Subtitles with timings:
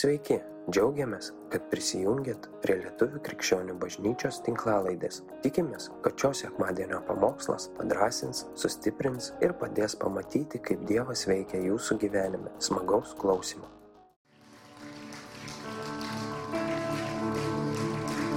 [0.00, 0.38] Sveiki,
[0.72, 5.18] džiaugiamės, kad prisijungiat prie Lietuvų krikščionių bažnyčios tinklalaidės.
[5.44, 12.48] Tikimės, kad šios sekmadienio pamokslas padrasins, sustiprins ir padės pamatyti, kaip Dievas veikia jūsų gyvenime.
[12.64, 13.68] Smagaus klausimų.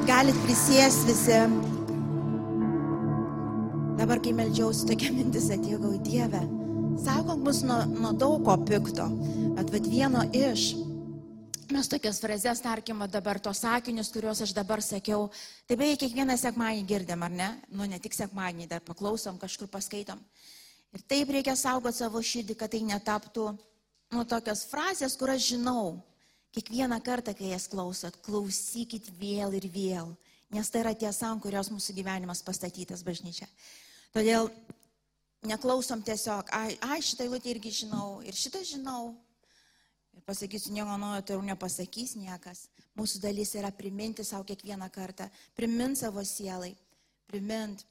[0.10, 1.40] Galit prisės visi.
[4.04, 6.44] Dabar, kai melžiausi, tokia mintis atėjo į Dievę.
[7.08, 9.08] Saugok mus nuo, nuo daug ko pikto,
[9.56, 10.74] bet vad vieno iš.
[11.72, 15.30] Mes tokias frazes, tarkim, dabar tos sakinius, kuriuos aš dabar sakiau,
[15.68, 17.50] tai beveik kiekvieną sekmanį girdim, ar ne?
[17.72, 20.20] Nu, ne tik sekmanį, dar paklausom, kažkur paskaitom.
[20.94, 23.46] Ir taip reikia saugoti savo širdį, kad tai netaptų,
[24.14, 26.02] nu, tokios frazės, kur aš žinau.
[26.54, 30.12] Kiekvieną kartą, kai jas klausot, klausykit vėl ir vėl,
[30.54, 33.48] nes tai yra tiesa, ant kurios mūsų gyvenimas pastatytas bažnyčia.
[34.14, 34.52] Todėl
[35.50, 39.16] neklausom tiesiog, ai, ai šitą eilutę irgi žinau ir šitą žinau.
[40.14, 42.68] Ir pasakysiu, nieko naujo tai jau nepasakys niekas.
[42.98, 45.26] Mūsų dalis yra priminti savo kiekvieną kartą,
[45.58, 46.76] primint savo sielai,
[47.30, 47.82] primint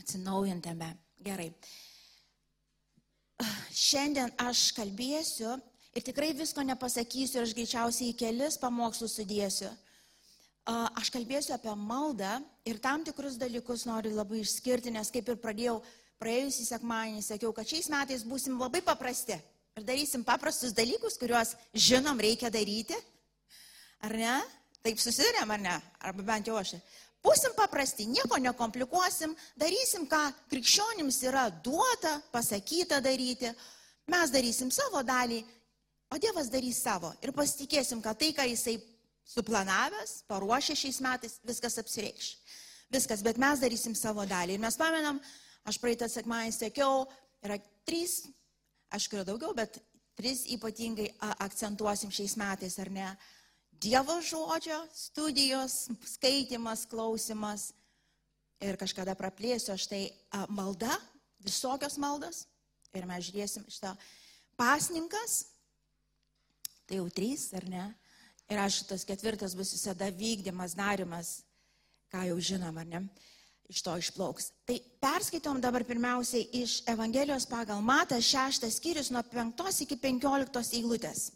[0.00, 0.90] atsinaujintame.
[1.22, 1.52] Gerai.
[3.70, 5.54] Šiandien aš kalbėsiu
[5.94, 9.70] ir tikrai visko nepasakysiu ir aš greičiausiai į kelis pamokslus sudėsiu.
[10.66, 12.36] Aš kalbėsiu apie maldą
[12.66, 15.80] ir tam tikrus dalykus noriu labai išskirti, nes kaip ir pradėjau
[16.22, 19.38] praėjusį sekmadienį, sakiau, kad šiais metais būsim labai paprasti
[19.76, 22.96] ir darysim paprastus dalykus, kuriuos žinom reikia daryti.
[24.02, 24.34] Ar ne?
[24.82, 25.76] Taip susidurėm, ar ne?
[26.02, 26.74] Arba bent jau aš.
[27.22, 33.52] Būsim paprasti, nieko nekomplikuosim, darysim, ką krikščionims yra duota, pasakyta daryti.
[34.10, 35.38] Mes darysim savo dalį,
[36.10, 37.12] o Dievas darys savo.
[37.22, 38.74] Ir pasitikėsim, kad tai, ką Jisai
[39.30, 42.32] suplanavęs, paruošė šiais metais, viskas apsireikš.
[42.92, 44.58] Viskas, bet mes darysim savo dalį.
[44.58, 45.22] Ir mes pamenam,
[45.64, 47.06] aš praeitą sekmąjį sakiau,
[47.46, 48.24] yra trys,
[48.92, 49.78] aišku, yra daugiau, bet
[50.18, 51.08] tris ypatingai
[51.42, 53.08] akcentuosim šiais metais, ar ne?
[53.82, 57.72] Dievo žodžio studijos, skaitimas, klausimas.
[58.62, 60.02] Ir kažkada praplėsiu aš tai
[60.52, 60.94] malda,
[61.42, 62.44] visokios maldos.
[62.94, 63.96] Ir mes žiūrėsim šitą
[64.60, 65.40] pasninkas.
[66.86, 67.88] Tai jau trys, ar ne?
[68.52, 71.40] Ir aš tas ketvirtas bus visada vykdymas, darimas,
[72.12, 73.02] ką jau žinom, ar ne?
[73.72, 74.50] Iš to išplauks.
[74.68, 81.30] Tai perskaitom dabar pirmiausiai iš Evangelijos pagal Matą šeštas skyrius nuo penktos iki penkioliktos eilutės.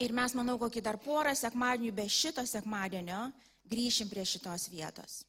[0.00, 3.26] Ir mes, manau, kokį dar porą sekmadienių be šito sekmadienio
[3.68, 5.24] grįšim prie šitos vietos.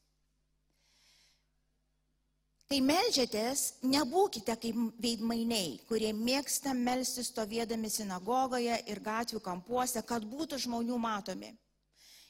[2.68, 10.60] Kai melžiatės, nebūkite kaip veidmainiai, kurie mėgsta melsti stovėdami sinagogoje ir gatvių kampuose, kad būtų
[10.66, 11.54] žmonių matomi.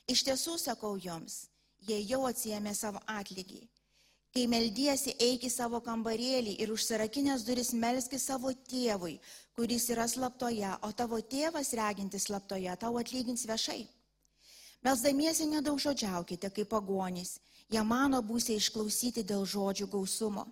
[0.05, 1.47] Iš tiesų sakau jums,
[1.87, 3.61] jie jau atsijėmė savo atlygį.
[4.35, 9.15] Kai meldiesi, eik į savo kambarėlį ir užsirakinęs duris melski savo tėvui,
[9.57, 13.85] kuris yra slaptoje, o tavo tėvas regintis slaptoje tau atlygins viešai.
[14.85, 17.37] Melsdamiesi nedaug žodžiaukite kaip pagonys,
[17.71, 20.45] jie mano būsė išklausyti dėl žodžių gausumo.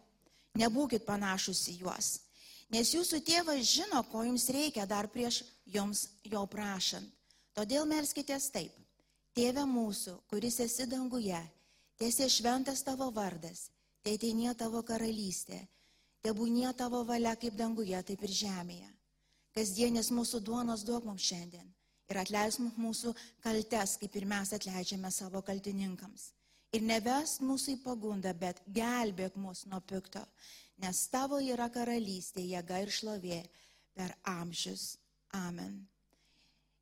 [0.56, 2.10] Nebūkit panašus į juos,
[2.72, 7.12] nes jūsų tėvas žino, ko jums reikia dar prieš jums jo prašant.
[7.56, 8.85] Todėl melskitės taip.
[9.36, 11.40] Tėve mūsų, kuris esi danguje,
[12.00, 13.66] tiesie šventas tavo vardas,
[14.00, 15.58] te ateinie tavo karalystė,
[16.24, 18.92] tebūnie tavo valia kaip danguje, taip ir žemėje.
[19.56, 21.68] Kasdienės mūsų duonos duok mums šiandien
[22.12, 23.12] ir atleisk mums mūsų
[23.44, 26.30] kaltes, kaip ir mes atleidžiame savo kaltininkams.
[26.76, 30.24] Ir neves mūsų į pagundą, bet gelbėk mus nuo pikto,
[30.84, 33.42] nes tavo yra karalystė, jėga ir šlovė
[33.96, 34.94] per amžius.
[35.36, 35.82] Amen.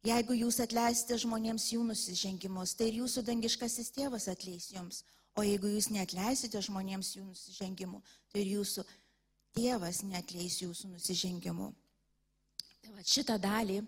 [0.04, 5.04] Jeigu jūs atleisite žmonėms jų nusižengimus, tai ir jūsų dangiškasis tėvas atleis jums.
[5.40, 8.84] O jeigu jūs neatleisite žmonėms jų nusižengimų, tai ir jūsų
[9.56, 11.70] tėvas neatleis jūsų nusižengimų.
[12.84, 13.80] Tai va šitą dalį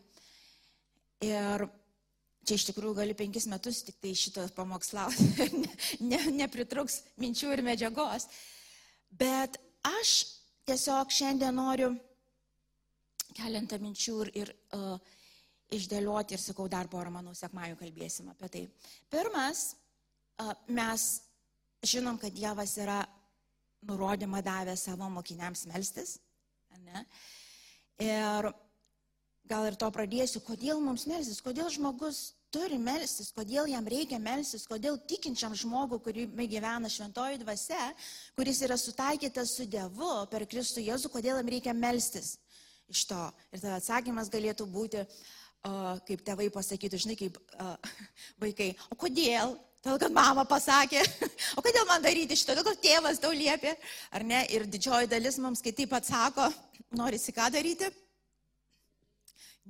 [1.27, 1.65] ir
[2.47, 5.27] čia iš tikrųjų gali penkis metus tik tai šitą pamokslauti,
[5.65, 8.29] ne, ne, nepritruks minčių ir medžiagos.
[9.11, 10.15] Bet aš
[10.65, 11.91] tiesiog šiandien noriu
[13.35, 15.13] keletą minčių ir, ir uh,
[15.73, 18.63] išdėlioti ir sakau, dar porą, manau, sekmajų kalbėsim apie tai.
[19.13, 19.72] Pirmas,
[20.67, 21.07] mes
[21.85, 23.01] žinom, kad Dievas yra
[23.85, 26.17] nurodymą davę savo mokiniams melstis.
[26.85, 27.05] Ne?
[28.01, 28.49] Ir
[29.47, 34.66] gal ir to pradėsiu, kodėl mums melstis, kodėl žmogus turi melstis, kodėl jam reikia melstis,
[34.67, 37.91] kodėl tikinčiam žmogui, kurį gyvena šventoji dvasia,
[38.37, 42.35] kuris yra sutaikytas su Dievu per Kristų Jėzų, kodėl jam reikia melstis
[42.91, 43.22] iš to.
[43.51, 45.44] Ir tada atsakymas galėtų būti, uh,
[46.08, 47.40] kaip tėvai pasakytų, žinai, kaip
[48.44, 49.58] vaikai, o kodėl?
[49.85, 51.03] Todėl, kad mama pasakė,
[51.58, 53.76] o kodėl man daryti šitą, todėl, kad tėvas tau liepė,
[54.17, 54.41] ar ne?
[54.53, 56.50] Ir didžioji dalis mums, kai taip atsako,
[57.02, 57.91] norisi ką daryti?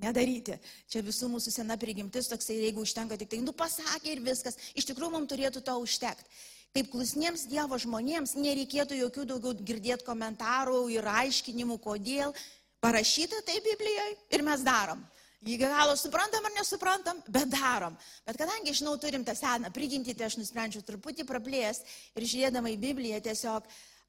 [0.01, 0.57] nedaryti.
[0.91, 4.89] Čia visų mūsų sena prigimtis toksai, jeigu užtenka tik tai, nu pasakė ir viskas, iš
[4.89, 6.27] tikrųjų mums turėtų to užtekti.
[6.75, 12.35] Kaip klusniems Dievo žmonėms nereikėtų jokių daugiau girdėti komentarų ir aiškinimų, kodėl.
[12.83, 14.99] Parašyta tai Biblijoje ir mes darom.
[15.45, 17.93] Jį galo suprantam ar nesuprantam, bet darom.
[18.25, 21.83] Bet kadangi, žinau, turim tą seną prigimtį, tai aš nusprendžiau truputį praplės
[22.17, 23.67] ir žiūrėdama į Bibliją tiesiog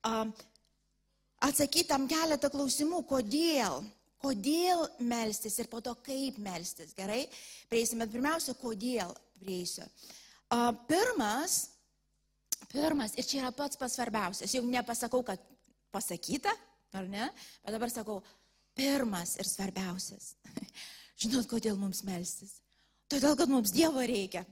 [0.09, 0.33] um,
[1.45, 3.85] atsakyti tam keletą klausimų, kodėl
[4.23, 6.95] kodėl melstis ir po to kaip melstis.
[6.97, 7.25] Gerai,
[7.71, 9.85] prieisime, bet pirmiausia, kodėl prieisiu.
[10.89, 11.59] Pirmas,
[12.73, 15.43] pirmas, ir čia yra pats pats svarbiausias, jau nepasakau, kad
[15.95, 16.53] pasakyta,
[16.97, 17.29] ar ne,
[17.65, 18.21] bet dabar sakau,
[18.77, 20.35] pirmas ir svarbiausias.
[21.17, 22.59] Žinot, kodėl mums melstis?
[23.09, 24.45] Todėl, kad mums Dievo reikia.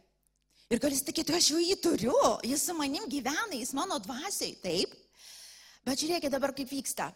[0.73, 2.15] Ir gal jis tikėtų, aš jau jį turiu,
[2.47, 4.95] jis su manim gyvena, jis mano dvasiai, taip.
[5.85, 7.11] Bet žiūrėkit dabar, kaip vyksta.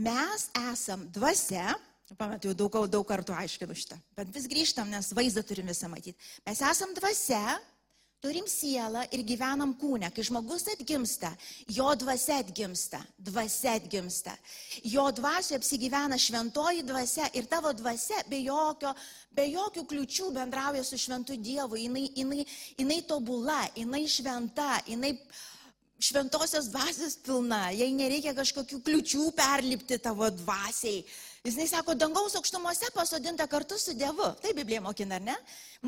[0.00, 1.72] Mes esam dvasia,
[2.18, 6.18] pamet jau daug, daug kartų aiškinu šitą, bet vis grįžtam, nes vaizdą turim visą matyti.
[6.46, 7.42] Mes esam dvasia,
[8.20, 10.10] turim sielą ir gyvenam kūne.
[10.12, 11.30] Kai žmogus atgimsta,
[11.72, 14.34] jo dvasia atgimsta, dvasia atgimsta.
[14.84, 18.92] Jo dvasia apsigyvena šventoji dvasia ir tavo dvasia be, jokio,
[19.32, 21.80] be jokių kliučių bendrauja su šventu Dievu.
[21.80, 22.44] Jinai, jinai,
[22.76, 25.14] jinai tobula, jinai šventa, jinai
[26.00, 31.04] šventosios dvasios pilna, jai nereikia kažkokių kliučių perlipti tavo dvasiai.
[31.40, 34.26] Jis sako, dangaus aukštumose pasodinta kartu su Dievu.
[34.42, 35.36] Tai Biblija mokina, ar ne?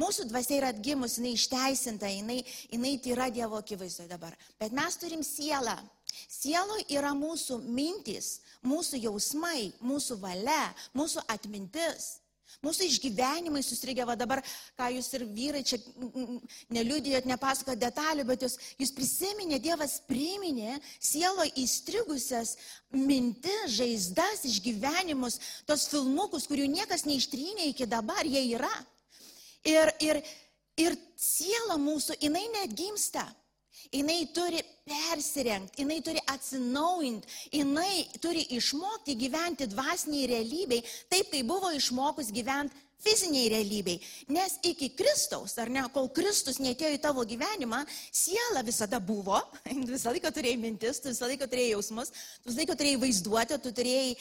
[0.00, 2.38] Mūsų dvasia yra atgimus, jinai išteisinta, jinai,
[2.72, 4.32] jinai yra Dievo akivaizdoje dabar.
[4.60, 5.76] Bet mes turim sielą.
[6.24, 12.21] Sielo yra mūsų mintis, mūsų jausmai, mūsų valia, mūsų atmintis.
[12.62, 14.42] Mūsų išgyvenimai susirgė, va dabar,
[14.78, 15.78] ką jūs ir vyrai čia
[16.72, 22.56] neliūdėjot, nepasakot detalių, bet jūs, jūs prisiminė, Dievas priminė sielo įstrigusias
[22.92, 28.72] mintis, žaizdas, išgyvenimus, tos filmukus, kurių niekas neištrynė iki dabar, jie yra.
[29.66, 30.18] Ir, ir,
[30.80, 33.24] ir siela mūsų, jinai net gimsta
[33.90, 41.72] jinai turi persirengti, jinai turi atsinaujinti, jinai turi išmokti gyventi dvasiniai realybei, taip kaip buvo
[41.74, 43.98] išmokus gyventi fiziniai realybei.
[44.30, 47.82] Nes iki Kristaus, ar ne, kol Kristus netėjo į tavo gyvenimą,
[48.14, 49.40] siela visada buvo,
[49.92, 53.74] visą laiką turėjai mintis, tu visą laiką turėjai jausmus, tu visą laiką turėjai vaizduotę, tu
[53.74, 54.16] turėjai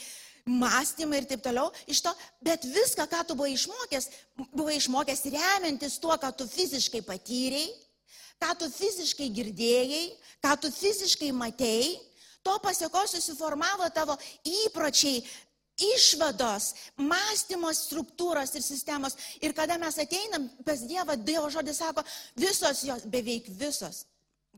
[0.46, 4.10] mąstymą ir taip toliau iš to, bet viską, ką tu buvai išmokęs,
[4.50, 7.70] buvai išmokęs remiantis tuo, ką tu fiziškai patyrėjai,
[8.42, 10.04] ką tu fiziškai girdėjai,
[10.42, 11.94] ką tu fiziškai matėjai,
[12.42, 14.18] to pasiekos susiformavo tavo
[14.66, 15.22] įpročiai,
[15.82, 19.16] išvados, mąstymo struktūros ir sistemos.
[19.42, 22.04] Ir kada mes ateinam pas Dievą, Dievo žodis sako,
[22.38, 24.06] visos jos, beveik visos,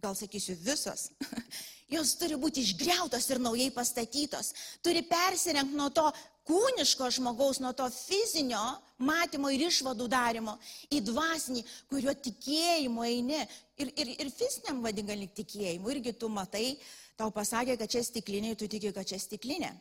[0.04, 1.10] gal sakysiu visos,
[1.96, 4.54] jos turi būti išgriautos ir naujai pastatytos,
[4.84, 6.10] turi persirengti nuo to
[6.48, 8.62] kūniško žmogaus, nuo to fizinio
[9.04, 10.58] matymo ir išvadų darimo
[10.92, 13.40] į dvasinį, kurio tikėjimu eini.
[13.82, 15.90] Ir, ir, ir fiziniam vadingali tikėjimu.
[15.96, 16.76] Irgi tu matai,
[17.20, 19.72] tau pasakė, kad čia stiklinė, tu tiki, kad čia stiklinė.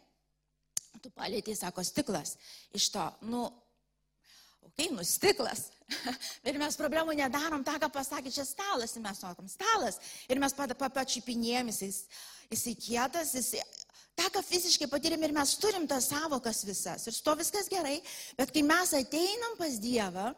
[1.02, 2.36] Tu palėtėjai, sako, stiklas.
[2.76, 3.46] Iš to, nu,
[4.62, 5.66] okei, okay, nu stiklas.
[6.48, 9.98] Ir mes problemų nedarom tą, ką pasakė, čia stalas, ir mes sakom, stalas.
[10.30, 11.98] Ir mes papačipinėjom, jis,
[12.52, 13.60] jisai kietas, jisai
[14.18, 17.06] tą, ką fiziškai patyrėm ir mes turim tas savokas visas.
[17.06, 17.98] Ir su to viskas gerai.
[18.38, 20.32] Bet kai mes ateinam pas Dievą,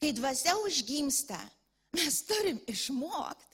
[0.00, 1.38] kai dvasia užgimsta,
[1.96, 3.48] mes turim išmokti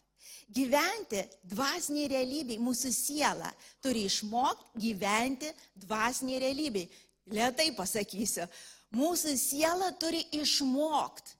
[0.56, 2.60] gyventi dvasiniai realybei.
[2.62, 3.50] Mūsų siela
[3.82, 5.50] turi išmokti gyventi
[5.86, 6.86] dvasiniai realybei.
[7.34, 8.46] Lietai pasakysiu.
[8.94, 11.35] Mūsų siela turi išmokti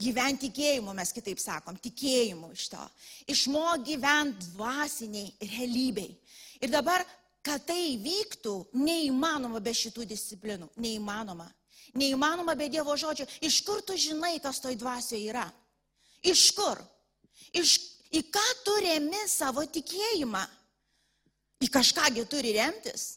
[0.00, 2.82] gyventi tikėjimu, mes kitaip sakom, tikėjimu iš to.
[3.32, 6.12] Išmok gyventi dvasiniai realybei.
[6.60, 7.04] Ir dabar,
[7.44, 10.68] kad tai vyktų, neįmanoma be šitų disciplinų.
[10.82, 11.48] Neįmanoma.
[11.96, 13.26] Neįmanoma be Dievo žodžio.
[13.44, 15.46] Iš kur tu žinai, kas toj dvasioje yra?
[16.26, 16.80] Iš kur?
[17.56, 17.76] Iš,
[18.12, 20.42] į ką tu remi savo tikėjimą?
[21.64, 23.14] Į kažkągi turi remtis.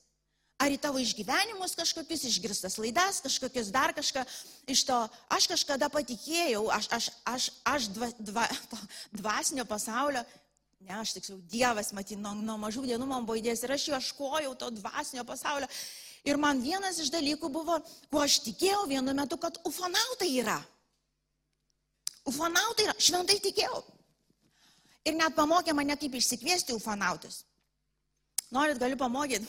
[0.60, 4.26] Ar į tavo išgyvenimus kažkokius išgirstas laidas, kažkokius dar kažką
[4.68, 4.98] iš to.
[5.32, 8.46] Aš kažkada patikėjau, aš, aš, aš, aš dva, dva,
[9.16, 10.26] dvasinio pasaulio
[10.80, 14.54] Ne, aš tiksliau, Dievas, matyt, nuo, nuo mažų dienų man buvo įdėjęs ir aš ieškojau
[14.62, 15.68] to dvasinio pasaulio.
[16.28, 17.76] Ir man vienas iš dalykų buvo,
[18.12, 20.58] kuo aš tikėjau vienu metu, kad ufonautai yra.
[22.32, 23.84] Ufonautai yra, šventai tikėjau.
[25.08, 27.44] Ir net pamokė mane, kaip išsikviesti ufonautus.
[28.56, 29.48] Norit, galiu pamokyti.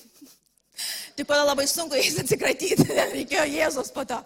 [1.17, 4.21] Tik pada labai sunku jais atsikratyti, reikėjo Jėzos po to,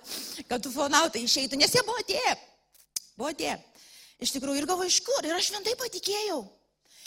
[0.51, 2.35] kad ufonautai išeitų, nes jie buvo atėję.
[3.19, 3.57] Buvo atėję.
[4.23, 5.27] Iš tikrųjų, ir galvoju, iš kur?
[5.27, 6.45] Ir aš šventai patikėjau.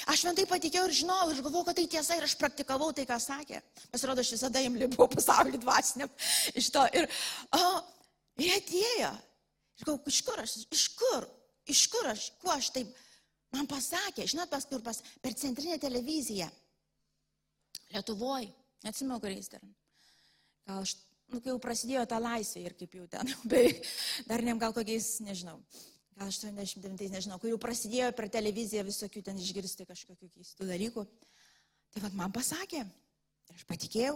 [0.06, 3.08] Aš man tai patikėjau ir žinau, ir galvojau, kad tai tiesa, ir aš praktikavau tai,
[3.10, 3.64] ką sakė.
[3.90, 6.12] Pasirodo, aš visada jam lipau pasaulį dvasiniam
[6.60, 6.84] iš to.
[6.94, 7.08] Ir,
[7.58, 7.64] o,
[8.44, 9.10] ir atėjo.
[9.80, 11.26] Ir galvoju, iš kur aš, iš kur,
[11.74, 12.94] iš kur aš, kuo aš taip,
[13.56, 16.50] man pasakė, žinot, pas kur pas, per centrinę televiziją.
[17.96, 18.52] Lietuvoje,
[18.86, 19.64] neatsimenu, kuriais dar.
[20.68, 20.96] Gal aš,
[21.32, 23.78] nu, kai jau prasidėjo ta laisvė ir kaip jau ten, bei
[24.30, 25.62] dar nem gal kokiais, nežinau
[26.18, 31.04] gal 89, nežinau, kur jau prasidėjo per televiziją visokių ten išgirsti kažkokių keistų dalykų.
[31.94, 32.82] Tai vad man pasakė,
[33.48, 34.16] ir aš patikėjau,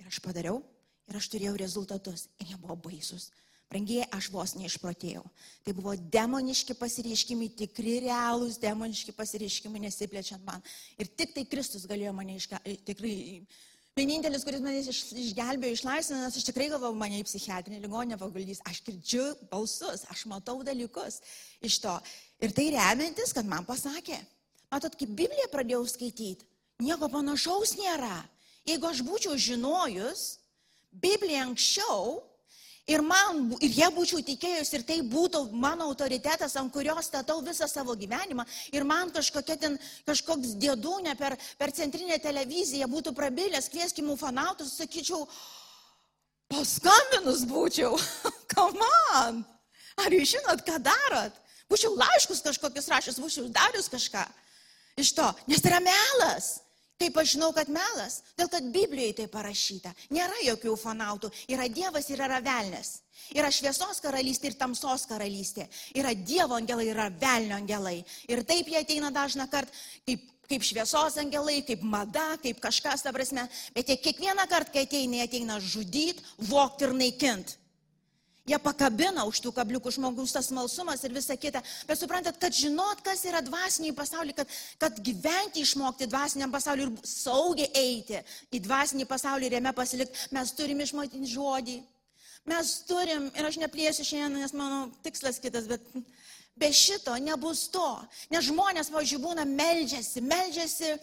[0.00, 0.60] ir aš padariau,
[1.08, 3.30] ir aš turėjau rezultatus, ir jie buvo baisus.
[3.70, 5.22] Brangiai, aš vos neišprotėjau.
[5.64, 10.64] Tai buvo demoniški pasireiškimai, tikri realūs demoniški pasireiškimai, nesiplečiant man.
[10.98, 13.14] Ir tik tai Kristus galėjo mane iška, tikrai
[13.98, 18.62] Vienintelis, kuris mane iš, išgelbėjo, išlaisvino, nes aš tikrai galvojau, mane į psichiatrinį ligonę paguldys.
[18.70, 21.18] Aš girdžiu balsus, aš matau dalykus
[21.66, 21.96] iš to.
[22.40, 24.20] Ir tai remiantis, kad man pasakė.
[24.70, 26.46] Matot, kaip Bibliją pradėjau skaityti,
[26.86, 28.22] nieko panašaus nėra.
[28.68, 30.38] Jeigu aš būčiau žinojus
[31.02, 32.20] Bibliją anksčiau,
[32.90, 37.68] Ir, man, ir jie būčiau tikėjus, ir tai būtų mano autoritetas, ant kurio statau visą
[37.70, 38.44] savo gyvenimą.
[38.74, 39.78] Ir man ten,
[40.08, 45.22] kažkoks dėdūnė per, per centrinę televiziją būtų prabilęs, kvieskimų fanautus, sakyčiau,
[46.50, 47.94] paskambinus būčiau.
[48.54, 49.44] Kaman,
[50.02, 51.38] ar jūs žinot, ką darot?
[51.70, 54.26] Būčiau laiškus kažkokius rašęs, būčiau darius kažką
[55.00, 56.60] iš to, nes tai yra melas.
[57.00, 58.18] Kaip aš žinau, kad melas?
[58.36, 59.94] Dėl kad Biblijoje tai parašyta.
[60.12, 61.30] Nėra jokių fanautų.
[61.48, 62.98] Yra Dievas ir yra velnės.
[63.32, 65.64] Yra šviesos karalystė ir tamsos karalystė.
[65.96, 68.02] Yra Dievo angelai, yra velnio angelai.
[68.28, 69.72] Ir taip jie ateina dažna kart
[70.04, 73.46] kaip, kaip šviesos angelai, kaip mada, kaip kažkas, ta prasme.
[73.72, 77.59] Bet jie kiekvieną kartą, kai ateina, jie ateina žudyti, vokti ir naikinti.
[78.50, 81.60] Jie pakabina už tų kabliukų žmogus tas malsumas ir visa kita.
[81.86, 87.06] Bet suprantat, kad žinot, kas yra dvasiniai pasauliai, kad, kad gyventi išmokti dvasiniam pasauliu ir
[87.06, 88.18] saugiai eiti
[88.50, 91.78] į dvasinį pasaulį ir jame pasilikti, mes turim išmokti žodį.
[92.50, 95.86] Mes turim, ir aš neplėsiu šiandien, nes mano tikslas kitas, bet
[96.58, 97.88] be šito nebus to.
[98.34, 100.94] Nes žmonės, pavyzdžiui, būna meldžiasi, meldžiasi.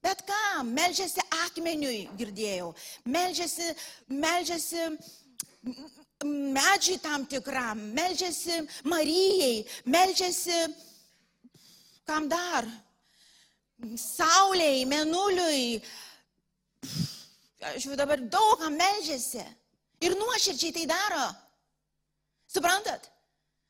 [0.00, 2.70] Bet ką, meldžiasi akmeniui, girdėjau,
[3.10, 3.72] meldžiasi,
[4.14, 4.84] meldžiasi
[6.24, 10.66] medžiai tam tikram, melžiasi Marijai, melžiasi
[12.06, 12.66] kam dar?
[13.94, 15.78] Sauliai, menuliui.
[17.62, 19.44] Aš jau dabar daug kam melžiasi.
[20.02, 21.28] Ir nuoširdžiai tai daro.
[22.50, 23.10] Suprantat?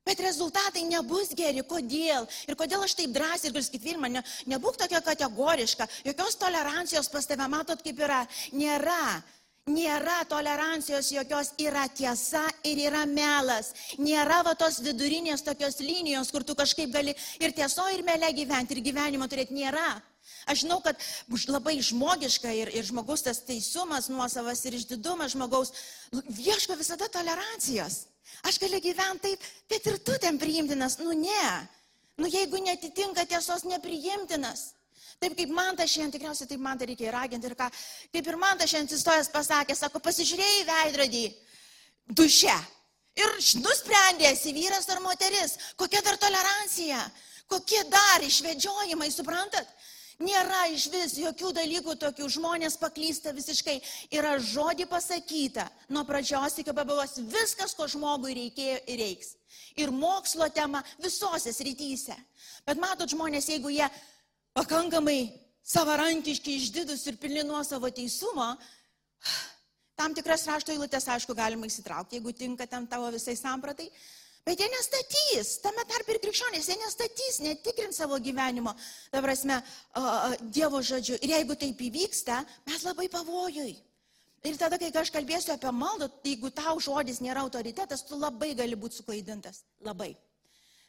[0.09, 1.61] Bet rezultatai nebus geri.
[1.69, 2.25] Kodėl?
[2.49, 5.85] Ir kodėl aš taip drąsiai ir galiu sakyti, Vilma, ne, nebūk tokia kategoriška.
[6.07, 8.23] Jokios tolerancijos pas tave, matot, kaip yra.
[8.57, 9.21] Nėra.
[9.69, 13.75] Nėra tolerancijos jokios, yra tiesa ir yra melas.
[14.01, 18.77] Nėra va tos vidurinės tokios linijos, kur tu kažkaip gali ir tieso, ir melė gyventi,
[18.77, 19.57] ir gyvenimo turėti.
[19.59, 20.01] Nėra.
[20.49, 20.97] Aš žinau, kad
[21.49, 25.75] labai žmogiška ir, ir žmogus tas teisumas, nuosavas ir išdidumas žmogaus
[26.13, 28.07] ieško visada tolerancijos.
[28.49, 30.99] Aš galiu gyventi taip, bet ir tu ten priimtinas.
[31.03, 31.69] Nu ne.
[32.19, 34.73] Nu jeigu netitinka tiesos, nepriimtinas.
[35.19, 37.67] Taip kaip man tas šiandien, tikriausiai taip man tai reikia raginti ir ką,
[38.15, 41.25] kaip ir man tas šiandien atsistojęs pasakė, sako, pasižiūrėjai veidrodį
[42.21, 42.55] duše
[43.19, 43.35] ir
[43.65, 47.01] nusprendė, esi vyras ar moteris, kokia dar tolerancija,
[47.51, 49.75] kokie dar išvedžiojimai, suprantat?
[50.19, 53.77] Nėra iš vis jokių dalykų tokių, žmonės paklysta visiškai.
[54.11, 59.37] Yra žodį pasakyta nuo pradžios iki pabaigos viskas, ko žmogui reikėjo ir reiks.
[59.79, 62.17] Ir mokslo tema visose srityse.
[62.67, 63.87] Bet matot žmonės, jeigu jie
[64.57, 65.21] pakankamai
[65.69, 68.55] savarankiški, išdidus ir pilni nuo savo teisumo,
[69.99, 73.89] tam tikras rašto eilutės, aišku, galima įsitraukti, jeigu tinka ten tavo visai sampratai.
[74.47, 78.73] Bet jie nestatys, tame tarp ir krikščionės, jie nestatys, netikrins savo gyvenimo,
[79.13, 79.59] ta prasme,
[80.41, 81.19] Dievo žodžiu.
[81.21, 82.39] Ir jeigu taip įvyksta,
[82.71, 83.75] mes labai pavojui.
[84.47, 88.79] Ir tada, kai aš kalbėsiu apie maldą, jeigu tau žodis nėra autoritetas, tu labai gali
[88.79, 89.65] būti suklaidintas.
[89.85, 90.15] Labai.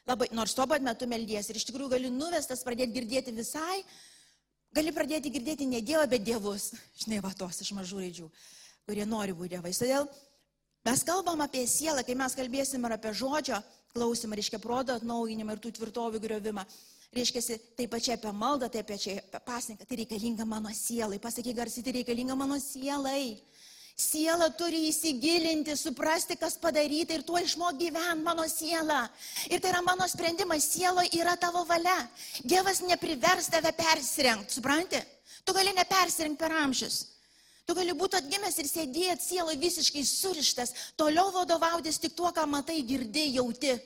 [0.08, 3.82] Labai, nors tuo pat metu meldies ir iš tikrųjų gali nuvestas pradėti girdėti visai,
[4.74, 6.70] gali pradėti girdėti ne Dievą, bet Dievus.
[7.02, 8.30] Žinai, va tos iš mažų raidžių,
[8.88, 9.82] kurie nori būti Dievais.
[9.82, 10.08] Todėl
[10.88, 13.60] mes kalbam apie sielą, kai mes kalbėsim ir apie žodžio
[13.94, 16.64] klausimą, reiškia proto atnaujinimą ir tų tvirtovių griovimą.
[17.10, 21.18] Reiškia, tai pačiai apie maldą, tai apie pasninką, tai reikalinga mano sielai.
[21.18, 23.34] Pasakyk garsiai, tai reikalinga mano sielai.
[23.96, 29.02] Siela turi įsigilinti, suprasti, kas padaryta ir tuo išmok gyventi mano siela.
[29.50, 31.98] Ir tai yra mano sprendimas, sielo yra tavo valia.
[32.42, 35.02] Dievas neprivers tave persirengti, supranti?
[35.44, 37.00] Tu gali nepersirengti per amžius.
[37.66, 42.80] Tu gali būti atgimęs ir sėdėti sielo visiškai surištas, toliau vadovautis tik tuo, ką matai,
[42.82, 43.76] girdi, jauti.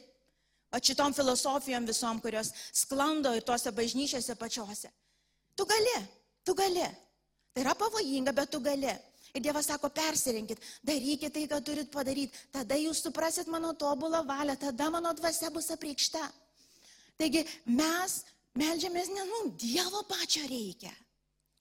[0.73, 4.89] O šitom filosofijom visom, kurios sklando ir tose bažnyčiose pačiose.
[5.55, 5.99] Tu gali,
[6.43, 6.87] tu gali.
[7.55, 8.95] Tai yra pavojinga, bet tu gali.
[9.35, 14.55] Ir Dievas sako, persirinkit, darykit tai, ką turit padaryti, tada jūs suprasit mano tobulą valią,
[14.61, 16.23] tada mano dvasia bus apreikšta.
[17.19, 18.21] Taigi mes
[18.59, 20.93] melžiamės ne, nu, Dievo pačio reikia.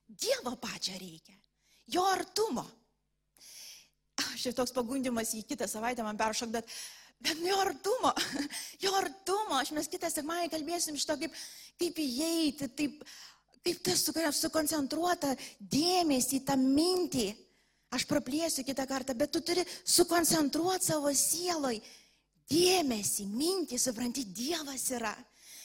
[0.05, 1.33] Dievo pačio reikia.
[1.89, 2.63] Jo artumo.
[4.37, 6.69] Šis toks pagundimas į kitą savaitę man peršok, bet,
[7.25, 8.11] bet jo artumo,
[8.83, 11.41] jo artumo, aš mes kitą sekmąjį kalbėsim iš to, kaip,
[11.81, 13.01] kaip įeiti, taip,
[13.65, 14.05] kaip tas
[14.37, 17.31] sukoncentruota dėmesį, tą mintį
[17.93, 21.77] Aš praplėsiu kitą kartą, bet tu turi sukoncentruoti savo sieloj
[22.49, 25.13] dėmesį, mintį, supranti, Dievas yra.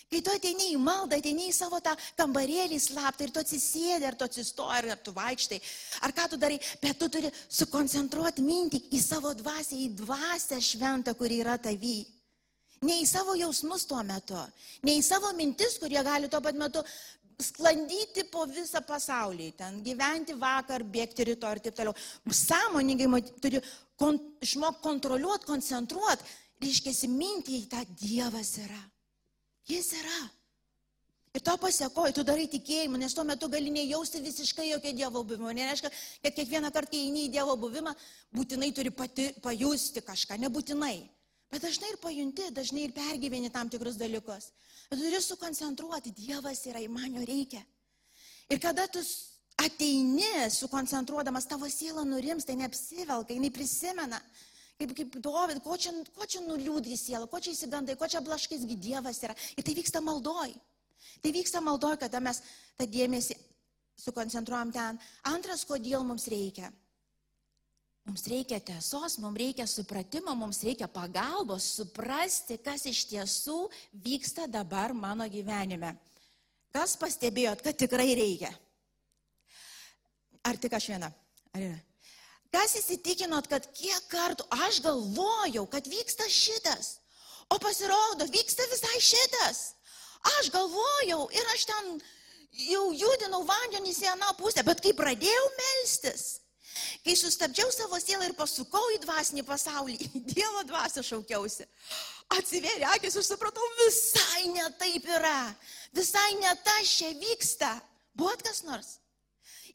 [0.08, 4.16] Kai tu ateini į maldą, ateini į savo tą kambarėlį slaptą ir tu atsisėdi, ar
[4.16, 5.58] tu atsistoji, ar tu vaikštai,
[6.06, 11.12] ar ką tu darai, bet tu turi sukoncentruoti mintį į savo dvasę, į dvasę šventą,
[11.18, 11.99] kuri yra tavy.
[12.88, 14.38] Ne į savo jausmus tuo metu,
[14.87, 16.80] ne į savo mintis, kurie gali tuo pat metu
[17.38, 21.95] sklandyti po visą pasaulį, ten gyventi vakar, bėgti rytoj ir taip toliau.
[22.26, 23.61] Sąmoningai turi
[23.99, 28.83] kon, išmokti kontroliuoti, koncentruoti, reiškia, mintį į tą Dievas yra.
[29.68, 30.18] Jis yra.
[31.37, 35.52] Ir to pasiekoji, tu darai tikėjimą, nes tuo metu gali nejausti visiškai jokio Dievo buvimo.
[35.54, 35.90] Nereiškia,
[36.25, 37.92] kad kiekvieną kartą, kai eini į Dievo buvimą,
[38.35, 40.97] būtinai turi pati pajusti kažką, nebūtinai.
[41.52, 44.50] Bet dažnai ir pajunti, dažnai ir pergyveni tam tikrus dalykus.
[44.88, 47.61] Bet turi sukoncentruoti, Dievas yra, man jo reikia.
[48.49, 49.02] Ir kada tu
[49.61, 54.21] ateini, sukoncentruodamas, tavo siela nurims, tai neapsivelka, jinai prisimena.
[54.78, 58.78] Kaip, kaip Dovid, ko čia, ko čia nuliūdai sielą, ko čia įsigandai, ko čia blaškaisgi
[58.78, 59.35] Dievas yra.
[59.59, 60.54] Ir tai vyksta maldoj.
[61.21, 62.40] Tai vyksta maldoj, kada mes
[62.78, 63.37] tą dėmesį
[63.99, 65.00] sukoncentruojam ten.
[65.26, 66.71] Antras, kodėl mums reikia.
[68.08, 74.94] Mums reikia tiesos, mums reikia supratimo, mums reikia pagalbos, suprasti, kas iš tiesų vyksta dabar
[74.96, 75.90] mano gyvenime.
[76.72, 78.48] Kas pastebėjot, kad tikrai reikia?
[80.40, 81.12] Ar tik aš viena?
[81.52, 81.76] Ar yra?
[82.48, 86.94] Kas įsitikinot, kad kiek kartų aš galvojau, kad vyksta šitas,
[87.52, 89.64] o pasirodo, vyksta visai šitas.
[90.38, 91.97] Aš galvojau ir aš ten
[92.73, 96.38] jau judinau vandenį į aną pusę, bet kai pradėjau melstis,
[97.04, 101.67] Kai sustabdžiau savo sielą ir pasukau į dvasinį pasaulį, į Dievo dvasę šaukiausi,
[102.38, 105.41] atsivėrė akis ir supratau, visai ne taip yra,
[105.97, 107.75] visai ne tas čia vyksta.
[108.19, 108.97] Buvot kas nors?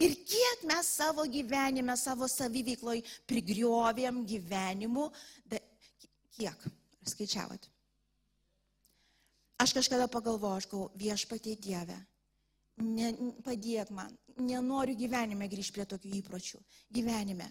[0.02, 5.06] Ir kiek mes savo gyvenime, savo savivykloj prigriovėm gyvenimu,
[5.48, 5.62] da,
[6.36, 6.66] kiek,
[7.13, 7.70] skaičiavot?
[9.63, 11.96] Aš kažkada pagalvojau, aš galvoju, viešpatie Dieve,
[12.82, 13.13] ne,
[13.46, 16.62] padėk man, nenoriu gyvenime grįžti prie tokių įpročių.
[16.93, 17.50] Gyvenime.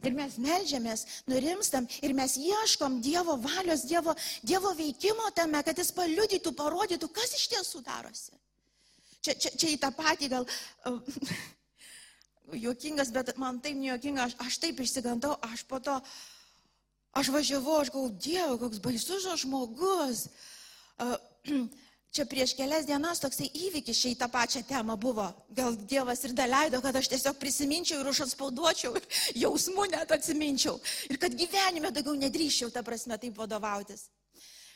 [0.00, 5.92] Ir mes melžiamės, nurimstam ir mes ieškom Dievo valios, Dievo, Dievo veikimo tame, kad Jis
[5.92, 8.32] paliudytų, parodytų, kas iš tiesų darosi.
[9.20, 10.46] Čia, čia, čia į tą patį gal
[10.88, 11.18] uh,
[12.64, 15.98] juokingas, bet man taip nejuokinga, aš, aš taip išsigandau, aš po to,
[17.20, 20.30] aš važiavau, aš galvoju, Dievo, koks baisus žmogus.
[20.96, 21.18] Uh,
[22.10, 25.28] Čia prieš kelias dienas toksai įvykis šiai tą pačią temą buvo.
[25.54, 28.96] Gal Dievas ir daleido, kad aš tiesiog prisiminčiau ir užatspauduočiau,
[29.44, 30.80] jausmų net atsiminčiau.
[31.06, 34.08] Ir kad gyvenime daugiau nedrįščiau, ta prasme, taip vadovautis.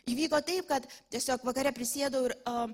[0.07, 2.69] Įvyko taip, kad tiesiog vakare prisėdau ir uh,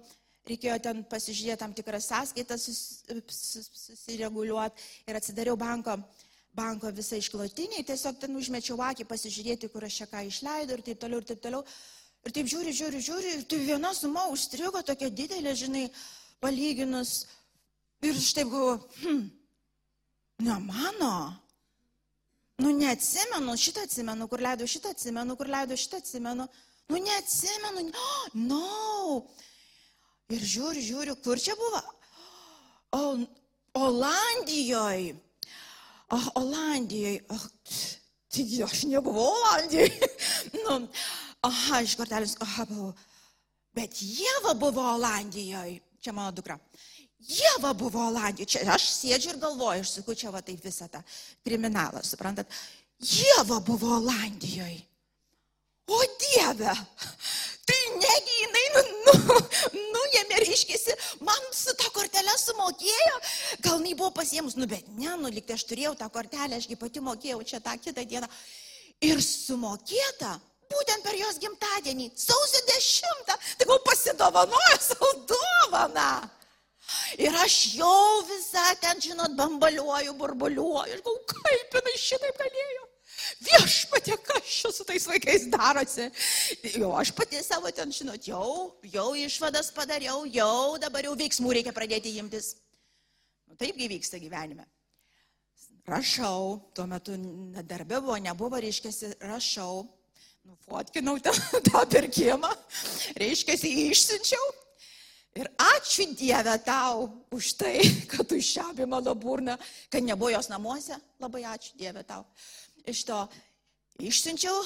[0.50, 2.80] reikėjo ten pasižiūrėti tam tikras sąskaitas, sus,
[3.32, 5.96] sus, susireguliuoti ir atsidariau banko,
[6.52, 11.00] banko visą išklotinį, tiesiog ten užmečiau akį pasižiūrėti, kur aš čia ką išleidau ir taip
[11.00, 11.64] toliau ir taip toliau.
[12.26, 15.86] Ir taip žiūri, žiūri, žiūri, ir tai viena suma užstrigo tokia didelė, žinai,
[16.44, 17.24] palyginus.
[18.04, 19.22] Ir aš taip galvoju, hm,
[20.44, 21.14] ne mano.
[22.60, 26.44] Nu, neatsimenu, šitą atsimenu, kur leidau šitą atsimenu, kur leidau šitą atsimenu.
[26.90, 29.22] Nu, neatsimenu, oh, no.
[30.30, 31.80] Ir žiūri, žiūri, kur čia buvo?
[32.90, 33.14] O,
[33.78, 35.12] Olandijoje.
[36.10, 37.20] O, Olandijoje.
[37.30, 37.36] O,
[38.34, 40.08] taigi aš nebuvau Olandijoje.
[40.64, 40.80] nu,
[41.46, 42.92] aha, iš kortelės, aha, buvau.
[43.76, 46.58] Bet Jėva buvo Olandijoje, čia mano dukra.
[47.20, 51.02] Jėva buvo Olandijoje, čia aš sėdžiu ir galvoju, aš sakau, čia va taip visą tą
[51.46, 52.50] kriminalą, suprantat.
[53.00, 54.82] Jėva buvo Olandijoje.
[55.90, 56.72] O Dieve,
[57.66, 58.82] tai negi jinai nu,
[59.26, 59.38] nu,
[59.74, 60.94] nuėmė, reiškėsi,
[61.26, 63.16] man su tą kortelę sumokėjo,
[63.64, 67.02] gal jinai buvo pasiemus, nu bet ne, nu liktai aš turėjau tą kortelę, ašgi pati
[67.02, 68.30] mokėjau čia tą kitą dieną.
[69.02, 70.36] Ir sumokėta
[70.70, 76.12] būtent per jos gimtadienį, sausio 10, tai gal pasidovanojo savo dovaną.
[77.22, 80.96] Ir aš jau visą ten, žinot, bambaliuoju, burbuliuoju.
[80.96, 82.86] Aš galvoju, kaip jinai šitaip galėjo.
[83.46, 86.08] Viešpatė, kas čia su tais vaikais darosi?
[86.74, 91.74] Jau aš pati savo ten, žinot, jau, jau išvadas padariau, jau dabar jau veiksmų reikia
[91.76, 92.54] pradėti imtis.
[93.46, 94.66] Nu, taipgi vyksta gyvenime.
[95.90, 97.16] Rašau, tuo metu
[97.66, 98.92] darbė buvo, nebuvo, reiškia,
[99.26, 99.84] rašau,
[100.48, 101.34] nufotkinau tą,
[101.68, 102.50] tą pirkimą,
[103.20, 103.58] reiškia,
[103.90, 104.50] išsiunčiau
[105.38, 107.78] Ir ačiū Dieve tau už tai,
[108.10, 109.54] kad tu iššiabi mano burną,
[109.86, 110.98] kad nebuvo jos namuose.
[111.22, 112.26] Labai ačiū Dieve tau.
[112.82, 113.18] Iš to
[114.02, 114.56] išsiunčiau,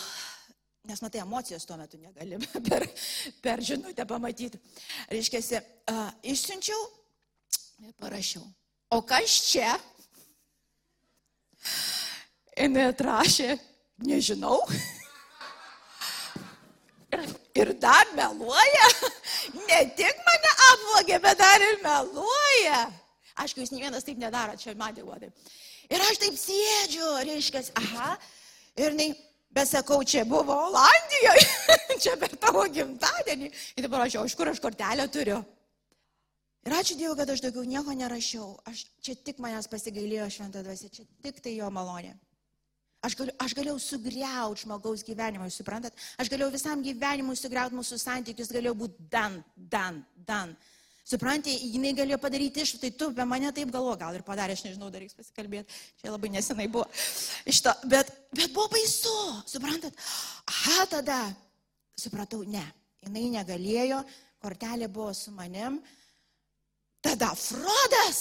[0.89, 2.89] nes matai, emocijos tuo metu negali per,
[3.45, 4.61] per žinutę pamatyti.
[5.13, 5.61] Reiškia,
[5.93, 6.81] uh, išsiunčiau
[7.85, 8.49] ir parašiau.
[8.97, 9.77] O kas čia?
[12.57, 13.53] Ir atrašė,
[14.07, 14.63] nežinau.
[17.55, 18.89] Ir dar meluoja.
[19.69, 22.79] Ne tik mane apvogė, bet dar ir meluoja.
[23.43, 25.53] Aišku, jūs nei vienas taip nedaro, čia man taip.
[25.93, 28.15] Ir aš taip sėdžiu, reiškia, aha.
[28.81, 29.13] Ir nei,
[29.55, 31.45] besakau, čia buvo Olandijoje,
[32.05, 33.51] čia per tavo gimtadienį.
[33.77, 35.43] Ir dabar aš jau, iš kur aš kortelę turiu.
[36.65, 38.55] Ir ačiū Dievui, kad aš daugiau nieko nerašiau.
[38.71, 42.15] Aš, čia tik manęs pasigailėjo šventą dvasę, čia tik tai jo malonė.
[43.05, 45.97] Aš, galiu, aš galėjau sugriauti žmogaus gyvenimą, jūs suprantat?
[46.21, 50.55] Aš galėjau visam gyvenimui sugriauti mūsų santykius, galėjau būti dan, dan, dan.
[51.05, 54.63] Suprantate, jinai galėjo padaryti iš, tai tu be mane taip galvo, gal ir padarė, aš
[54.65, 56.87] nežinau, dar reiks pasikalbėti, čia labai nesenai buvo.
[57.45, 59.13] Šito, bet, bet buvo baisu,
[59.53, 60.01] suprantat?
[60.49, 61.19] Aha, tada
[62.01, 62.65] supratau, ne,
[63.05, 64.01] jinai negalėjo,
[64.41, 65.77] kortelė buvo su manim,
[67.05, 68.19] Tada Frodas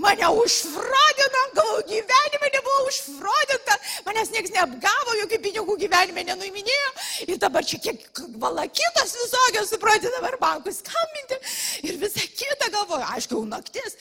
[0.00, 3.74] mane užfrodino, galvo gyvenime nebuvo užfrodinta,
[4.06, 6.92] manęs niekas neapgavo, jokių pinigų gyvenime nenuiminėjo.
[7.28, 11.40] Ir dabar čia kiek valakitas visokios, suprantate, dabar bankus skambinti.
[11.84, 13.98] Ir visa kita galvoju, aišku, naktis.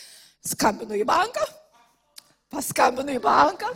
[0.53, 1.43] Skambinu į banką,
[2.51, 3.69] paskambinu į banką,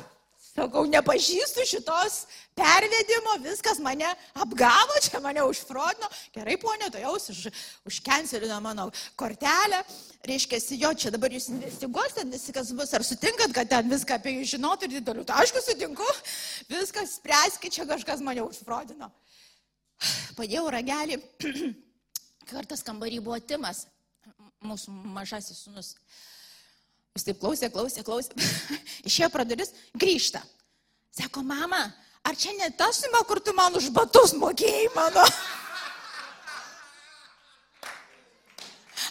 [0.58, 2.24] Sakau, nepažįstu šitos
[2.58, 6.08] pervedimo, viskas mane apgavo, čia mane užfrodino.
[6.34, 7.44] Gerai, ponė, to jaus už,
[7.86, 8.88] užkencelino mano
[9.20, 9.84] kortelę.
[10.26, 14.56] Reiškia, jo, čia dabar jūs investiguosite, viskas bus, ar sutinkat, kad ten viską apie jūs
[14.56, 15.28] žinotų ir didelių.
[15.30, 16.08] Tai aišku, sutinku,
[16.72, 19.12] viskas spręskit, čia kažkas mane užfrodino.
[20.40, 21.20] Padėjau ragelį,
[22.50, 23.86] kartas kambarį buvo Timas,
[24.66, 25.94] mūsų mažasis sunus.
[27.18, 28.30] Jis taip klausė, klausė, klausė.
[29.10, 30.44] Išėjo pro duris, grįžta.
[31.18, 31.80] Sako, mama,
[32.22, 35.24] ar čia ne ta suma, kur tu man už batus mokėjai mano?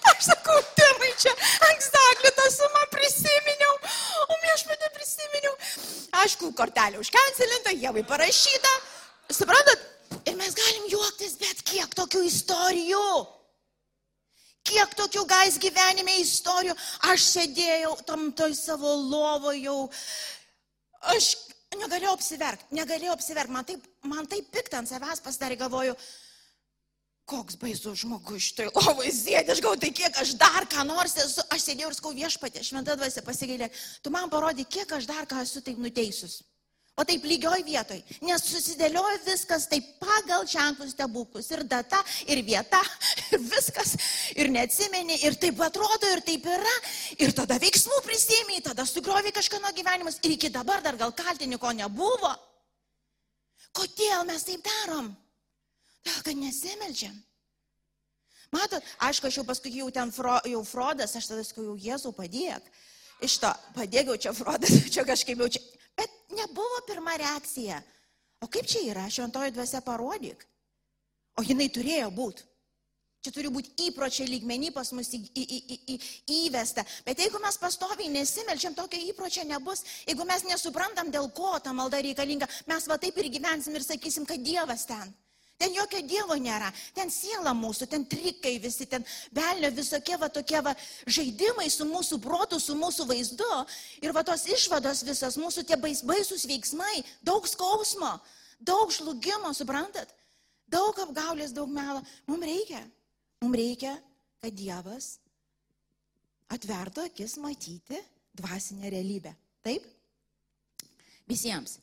[0.07, 1.35] Aš sakau, tėvai, čia
[1.73, 3.75] egzaklį tą sumą prisiminiau,
[4.31, 5.55] o viešpatį prisiminiau.
[6.23, 8.73] Aišku, kortelė užkancelinta, javai parašyta.
[9.35, 9.83] Suprantat?
[10.31, 13.07] Ir mes galim juoktis, bet kiek tokių istorijų.
[14.66, 16.74] Kiek tokių gais gyvenime istorijų.
[17.12, 19.79] Aš sėdėjau tam toj savo lovoje jau.
[21.14, 21.35] Aš
[21.79, 23.55] negalėjau apsiverkti, negalėjau apsiverkti.
[23.55, 25.94] Man taip, man taip pikt ant savęs pasidarė, galvoju,
[27.26, 31.42] koks baisus žmogus šitoj lovai sėdė, aš galvoju, tai kiek aš dar ką nors esu,
[31.50, 33.70] aš sėdėjau ir skau viešpatė, šventą dvasę pasigailė,
[34.02, 36.38] tu man parodė, kiek aš dar ką esu taip nuteisus.
[36.96, 41.50] O taip lygioj vietoj, nes susidėliojo viskas taip pagal ženklus stebuklus.
[41.52, 42.80] Ir data, ir vieta,
[43.37, 43.92] ir viskas.
[44.32, 46.72] Ir neatsimeni, ir taip atrodo, ir taip yra.
[47.20, 50.16] Ir tada veiksmų prisėmė, tada sugriovė kažkano gyvenimas.
[50.24, 52.32] Ir iki dabar dar gal kaltiniko nebuvo.
[53.76, 55.12] Kodėl mes taip darom?
[56.00, 57.22] Todėl, kad nesimeldžiam.
[58.56, 62.16] Matot, aišku, aš jau paskui jau ten fro, jau Frodas, aš tada sakau, jau Jėzau
[62.16, 62.64] padėk.
[63.20, 65.76] Iš to padėgiau čia Frodas, čia kažkaip jau čia
[66.35, 67.81] nebuvo pirma reakcija.
[68.45, 70.45] O kaip čia yra, šventoji dvasia parodyk.
[71.37, 72.45] O jinai turėjo būti.
[73.27, 75.97] Čia turi būti įpročiai lygmenį pas mus į, į, į, į,
[76.47, 76.85] įvesta.
[77.03, 79.83] Bet jeigu mes pastoviai nesimelčiam, tokio įpročio nebus.
[80.07, 84.29] Jeigu mes nesuprantam, dėl ko ta malda reikalinga, mes va taip ir gyvensim ir sakysim,
[84.31, 85.11] kad Dievas ten.
[85.57, 90.61] Ten jokio Dievo nėra, ten siela mūsų, ten trikai visi, ten belio visokie va tokie
[90.61, 90.75] va
[91.09, 93.53] žaidimai su mūsų protu, su mūsų vaizdu.
[94.05, 98.19] Ir va tos išvados visas, mūsų tie bais, baisus veiksmai, daug skausmo,
[98.61, 100.12] daug žlugimo, suprantat?
[100.69, 102.03] Daug apgaulės, daug melo.
[102.29, 102.83] Mums reikia,
[103.40, 103.95] mums reikia,
[104.42, 105.14] kad Dievas
[106.53, 108.03] atvertų akis matyti
[108.37, 109.33] dvasinę realybę.
[109.64, 109.87] Taip?
[111.31, 111.81] Visiems.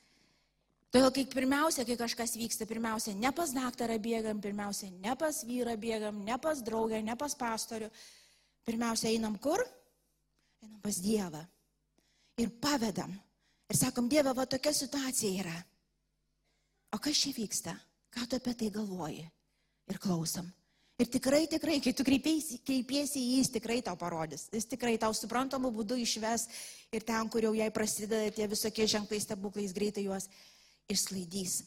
[0.93, 5.73] Todėl, kai pirmiausia, kai kažkas vyksta, pirmiausia, ne pas daktarą bėgam, pirmiausia, ne pas vyrą
[5.81, 7.89] bėgam, ne pas draugę, ne pas pastorių.
[8.69, 9.63] Pirmiausia, einam kur?
[10.61, 11.41] Einam pas Dievą.
[12.37, 13.17] Ir pavedam.
[13.73, 15.55] Ir sakom, Dieve, va tokia situacija yra.
[16.93, 17.73] O kas čia vyksta?
[18.13, 19.25] Ką tu apie tai galvoji?
[19.89, 20.45] Ir klausom.
[21.01, 24.45] Ir tikrai, tikrai, kai tu kreipiesi, kreipiesi į jį, jis tikrai tau parodys.
[24.53, 26.45] Jis tikrai tau suprantamų būdų išves
[26.93, 30.29] ir ten, kur jau jai prasideda tie visokie ženklai stebuklais, greitai juos
[30.91, 31.61] išsklaidys.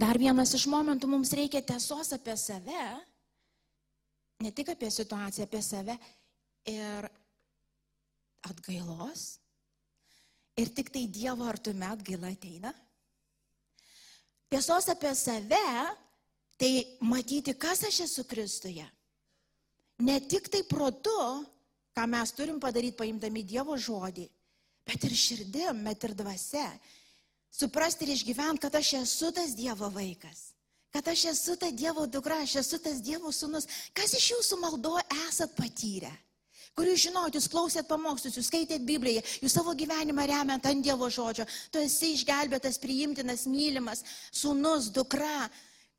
[0.00, 2.84] Dar vienas iš momentų mums reikia tiesos apie save,
[4.40, 5.96] ne tik apie situaciją, apie save
[6.70, 7.08] ir
[8.48, 9.36] atgailos.
[10.56, 12.72] Ir tik tai Dievo artume atgaila ateina.
[14.50, 15.66] Tiesos apie save,
[16.60, 16.72] tai
[17.06, 18.86] matyti, kas aš esu Kristuje.
[20.00, 21.44] Ne tik tai protu,
[21.92, 24.26] ką mes turim padaryti paimdami Dievo žodį,
[24.88, 26.66] bet ir širdim, bet ir dvasia.
[27.50, 30.50] Suprasti ir išgyventi, kad aš esu tas Dievo vaikas.
[30.90, 33.68] Kad aš esu ta Dievo dukra, aš esu tas Dievo sunus.
[33.94, 34.96] Kas iš jūsų maldo
[35.28, 36.10] esat patyrę?
[36.74, 41.10] Kur jūs žinot, jūs klausėt pamokslus, jūs skaitėt Bibliją, jūs savo gyvenimą remiant ant Dievo
[41.10, 41.46] žodžio.
[41.74, 45.50] Tu esi išgelbėtas, priimtinas, mylimas, sunus, dukra,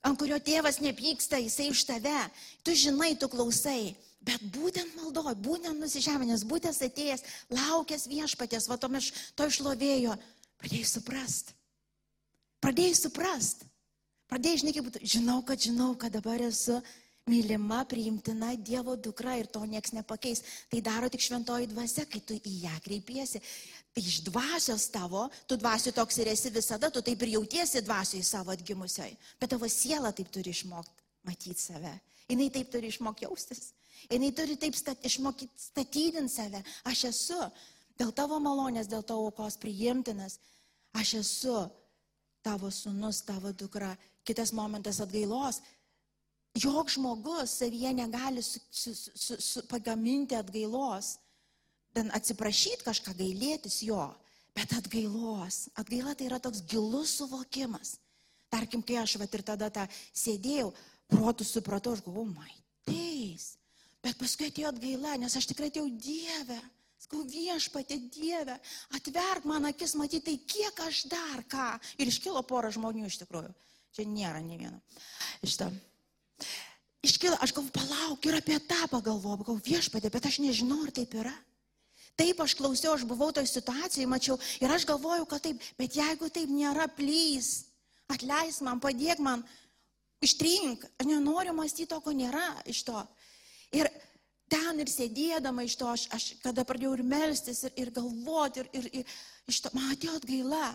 [0.07, 2.23] ant kurio tėvas nepyksta, jisai už tave.
[2.63, 3.93] Tu žinai, tu klausai.
[4.21, 10.13] Bet būtent maldoj, būtent nusižeminęs, būtent atėjęs, laukęs viešpatės, va tomis to išlovėjo,
[10.61, 11.53] pradėjai suprast.
[12.61, 13.65] Pradėjai suprast.
[14.31, 16.77] Pradėjai, žinai, kaip būtų, žinau, kad žinau, kad dabar esu
[17.27, 20.43] mylima, priimtina Dievo dukra ir to nieks nepakeis.
[20.71, 23.41] Tai daro tik šventoji dvasia, kai tu į ją kreipiesi.
[23.91, 28.23] Tai iš dvasios tavo, tu dvasiu toks ir esi visada, tu taip ir jautiesi dvasiui
[28.23, 29.11] savo atgimusioj.
[29.41, 31.93] Bet tavo siela taip turi išmokti matyti save.
[32.31, 33.71] Jis taip turi išmokti jaustis.
[34.09, 36.63] Jis turi taip stat, išmokyti statydinti save.
[36.87, 37.39] Aš esu
[38.01, 40.39] dėl tavo malonės, dėl tavo aukos priimtinas.
[40.97, 41.57] Aš esu
[42.43, 43.93] tavo sunus, tavo dukra.
[44.25, 45.61] Kitas momentas atgailos.
[46.57, 51.15] Jok žmogus savyje negali su, su, su, su, pagaminti atgailos.
[51.95, 54.03] Ten atsiprašyti kažką, gailėtis jo.
[54.55, 55.67] Bet atgailos.
[55.79, 57.95] Atgaila tai yra toks gilus suvokimas.
[58.51, 60.73] Tarkim, kai aš vat ir tada tą sėdėjau,
[61.11, 62.51] protų supratau, aš galvoju, my
[62.87, 63.55] teis.
[64.03, 66.59] Bet paskui atėjo atgaila, nes aš tikrai atėjau Dievę.
[67.01, 68.59] Skau viešpatė Dievę,
[68.93, 71.69] atverk man akis, matyti, tai kiek aš dar ką.
[71.97, 73.49] Ir iškilo pora žmonių iš tikrųjų.
[73.95, 74.77] Čia nėra nei vieno.
[75.41, 75.71] To.
[77.01, 81.15] Iškilo, aš galvoju, palauk ir apie tą pagalvoju, galvoju, viešpatė, bet aš nežinau, ar taip
[81.17, 81.33] yra.
[82.19, 86.29] Taip, aš klausiau, aš buvau toj situacijai, mačiau ir aš galvoju, kad taip, bet jeigu
[86.29, 87.71] taip nėra, plys,
[88.11, 89.41] atleis man, padėk man,
[90.21, 93.01] ištrink, aš nenoriu mąstyti to, ko nėra iš to.
[93.73, 93.89] Ir
[94.51, 98.71] ten ir sėdėdama iš to, aš, aš kada pradėjau ir melstis, ir, ir galvoti, ir,
[98.79, 100.71] ir, ir iš to, man atėjo atgaila.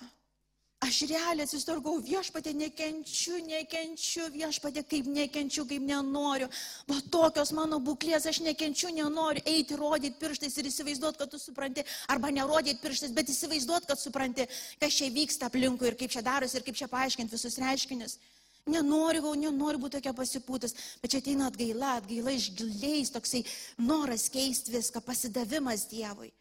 [0.85, 6.51] Aš realiai atsistorgau viešpatė, nekenčiu, nekenčiu viešpatė, kaip nekenčiu, kaip nenoriu.
[6.91, 11.85] Va tokios mano būklės, aš nekenčiu, nenoriu eiti, rodyti pirštais ir įsivaizduoti, kad tu supranti,
[12.12, 14.45] arba nerodyti pirštais, bet įsivaizduoti, kad supranti,
[14.83, 18.19] kas čia vyksta aplinkui ir kaip čia darosi ir kaip čia paaiškinti visus reiškinius.
[18.67, 23.45] Nenoriu, gal nenoriu būti tokia pasipūtus, bet čia ateina atgaila, atgaila iš giliais, toksai
[23.79, 26.33] noras keisti viską, pasidavimas Dievui.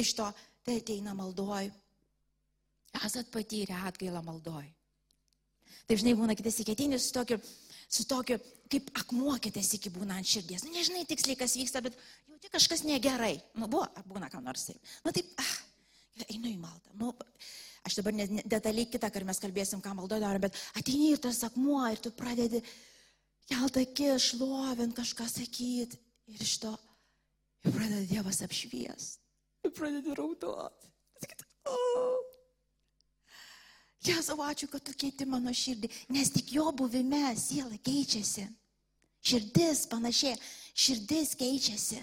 [0.00, 0.30] Iš to
[0.64, 1.68] tai ateina maldoj.
[3.04, 4.64] Esat patyrę atgailą maldoj.
[5.86, 7.36] Taip žinai, būna kitas įkėtinis su tokiu,
[7.86, 8.40] su tokiu,
[8.72, 10.64] kaip akmuokitės iki būna ant širdies.
[10.66, 13.36] Nu, nežinai tiksliai, kas vyksta, bet jauti kažkas negerai.
[13.54, 14.80] Nu, buvo, būna kam nors taip.
[15.04, 15.52] Nu, taip, ah,
[16.24, 16.96] einu į maldą.
[16.98, 17.12] Nu,
[17.86, 18.16] Aš dabar
[18.50, 22.10] detaliai kitą, kai mes kalbėsim, ką maldo darom, bet ateini ir tas akmuo ir tu
[22.10, 22.58] pradedi
[23.46, 26.00] kelt akį, šlovint, kažką sakyti.
[26.26, 26.72] Ir iš to
[27.62, 29.12] ir pradeda Dievas apšvies.
[29.62, 30.90] Ir pradedi raudoti.
[31.70, 32.24] Oh.
[34.06, 38.48] Jėzau, ačiū, kad tu keiti mano širdį, nes tik jo buvime siela keičiasi.
[39.26, 40.34] Širdis panašiai,
[40.74, 42.02] širdis keičiasi.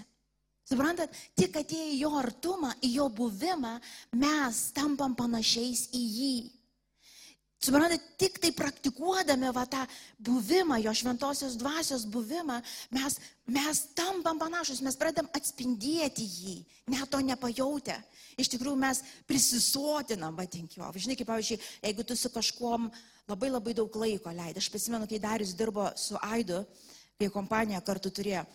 [0.74, 3.76] Suprantat, tik atėję į jo artumą, į jo buvimą,
[4.18, 6.36] mes tampam panašiais į jį.
[7.64, 9.84] Suprantat, tik tai praktikuodami va tą
[10.18, 12.58] buvimą, jo šventosios dvasios buvimą,
[12.92, 16.58] mes, mes tampam panašus, mes pradedam atspindėti jį,
[16.90, 18.00] net to nepajautę.
[18.42, 20.90] Iš tikrųjų mes prisisotinam, vadink jo.
[20.90, 22.90] Žinai, kaip pavyzdžiui, jeigu tu su kažkuom
[23.30, 24.58] labai labai daug laiko leidai.
[24.58, 26.66] Aš prisimenu, kai Darius dirbo su Aidu,
[27.22, 28.48] kai kompanija kartu turėjo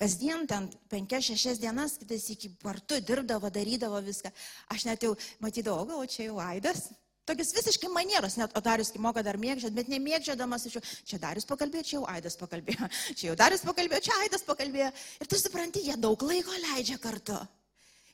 [0.00, 4.32] kasdien ten penkias, šešias dienas, kitas iki kartu dirbdavo, darydavo viską.
[4.74, 6.88] Aš net jau matydavau, gal čia jau aidas.
[7.28, 11.44] Tokius visiškai manieros, net o Darius, kai moka dar mėgdžiot, bet nemėgdžiodamas, jau, čia Darius
[11.48, 14.88] pakalbėjo, čia jau Aidas pakalbėjo, čia jau Darius pakalbėjo, čia Aidas pakalbėjo.
[15.20, 17.36] Ir tu supranti, jie daug laiko leidžia kartu.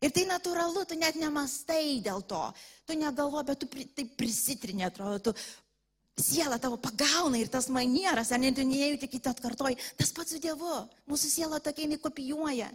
[0.03, 2.43] Ir tai natūralu, tu net nemastai dėl to.
[2.89, 5.33] Tu negalvo, bet tu pri, taip prisitrinė, atrodo, tu
[6.17, 10.35] siela tavo pagauna ir tas manieras, ar net neėjai tik į tą atkartoj, tas pats
[10.35, 10.85] su Dievu.
[11.11, 12.71] Mūsų siela tokia jinai kopijuoja.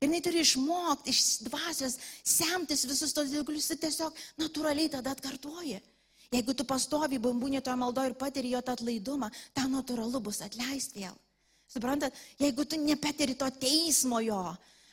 [0.00, 5.78] Ir jinai turi išmokti iš dvasios, semtis visus tos dalykus, tiesiog natūraliai tada atkartoji.
[6.30, 11.02] Jeigu tu pastovi bambūnė toje maldoje ir patiri jo tą atlaidumą, tą natūralu bus atleisti
[11.02, 11.16] vėl.
[11.70, 14.40] Suprantat, jeigu tu nepatiri to teismo jo,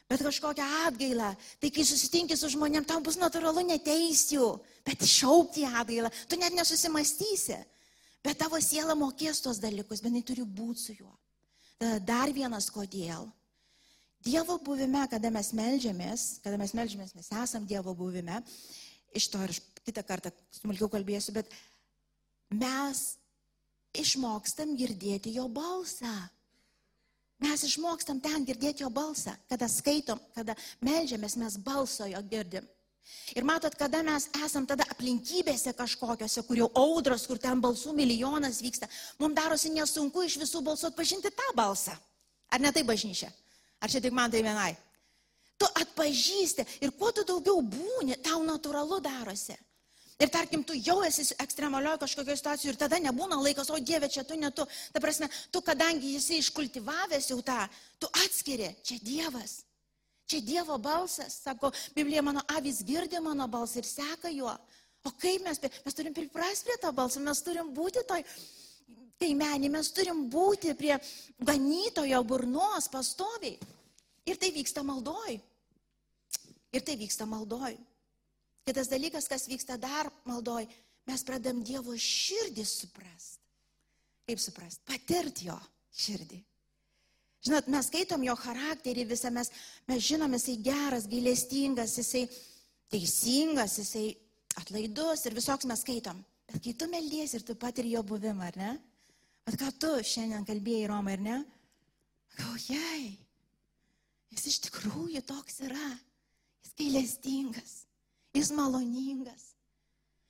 [0.10, 1.31] bet kažkokią atgailą.
[1.62, 4.49] Tai kai susitinki su žmonėm, tau bus natūralu neteisti jų,
[4.86, 6.12] bet šaukti atgailą.
[6.29, 7.57] Tu net nesusimastysi.
[8.27, 11.13] Bet tavo siela mokės tos dalykus, bet jinai turi būti su juo.
[11.79, 13.29] Tada dar vienas kodėl.
[14.25, 18.41] Dievo buvime, kada mes melžiamės, kada mes melžiamės, mes esam Dievo buvime,
[19.15, 19.53] iš to ir
[19.85, 21.53] kitą kartą smulkiau kalbėsiu, bet
[22.51, 23.05] mes
[23.95, 26.11] išmokstam girdėti jo balsą.
[27.39, 29.37] Mes išmokstam ten girdėti jo balsą.
[29.47, 32.67] Kada skaitom, kada melžiamės, mes balso jo girdim.
[33.36, 38.62] Ir matot, kada mes esam tada aplinkybėse kažkokiose, kur jau audros, kur ten balsų milijonas
[38.63, 38.88] vyksta,
[39.20, 41.96] mums darosi nesunku iš visų balsų atpažinti tą balsą.
[42.48, 43.30] Ar ne tai bažnyčia?
[43.84, 44.72] Ar čia tik man tai vienai?
[45.60, 49.58] Tu atpažįsti ir kuo tu daugiau būni, tau natūralu darosi.
[50.17, 54.24] Ir tarkim, tu jau esi ekstremalioje kažkokioje situacijoje ir tada nebūna laikas, o Dieve, čia
[54.26, 54.65] tu ne tu.
[54.93, 57.60] Ta prasme, tu kadangi jisai iškultivavęs jau tą,
[58.02, 59.66] tu atskiri, čia Dievas.
[60.27, 64.53] Čia Dievo balsas, sako, Biblija mano avis girdi mano balsą ir seka juo.
[65.07, 68.25] O kaip mes, mes turim priprasti prie to balso, mes turim būti toj
[69.21, 70.97] kaimenį, mes turim būti prie
[71.39, 73.55] ganytojo burnos pastoviai.
[74.27, 75.37] Ir tai vyksta maldoj.
[76.75, 77.77] Ir tai vyksta maldoj.
[78.67, 80.67] Kitas dalykas, kas vyksta dar maldoj,
[81.07, 83.39] mes pradam Dievo širdį suprast.
[84.27, 84.83] Kaip suprast?
[84.83, 85.55] Patirt jo
[85.95, 86.41] širdį.
[87.47, 89.49] Žinot, mes skaitom jo charakterį visą, mes,
[89.88, 92.25] mes žinom, jisai geras, gailestingas, jisai
[92.91, 94.10] teisingas, jisai
[94.60, 96.19] atlaidus ir visoks mes skaitom.
[96.51, 98.73] Bet kai tu meldies ir tu patiri jo buvimą, ar ne?
[99.47, 101.38] Bet ką tu šiandien kalbėjai Romai, ar ne?
[102.51, 103.15] Ojei,
[104.33, 105.91] jis iš tikrųjų toks yra.
[106.65, 107.77] Jis gailestingas.
[108.36, 109.53] Jis maloningas.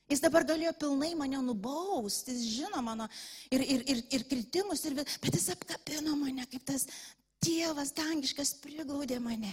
[0.08, 3.10] Jis dabar galėjo pilnai mane nubausti, jis žino mano
[3.52, 6.88] ir, ir, ir, ir kritimus, ir, bet jis apkabino mane, kaip tas
[7.44, 9.52] tėvas dangiškas priglaudė mane.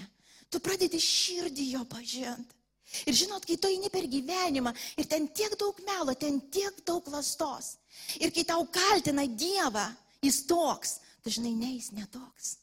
[0.51, 2.61] Tu pradedi širdį jo pažinti.
[3.09, 7.07] Ir žinot, kai tu eini per gyvenimą ir ten tiek daug melo, ten tiek daug
[7.11, 7.75] lastos.
[8.21, 9.88] Ir kai tau kaltina Dievą,
[10.23, 12.59] jis toks, tu žinai, ne, jis netoks.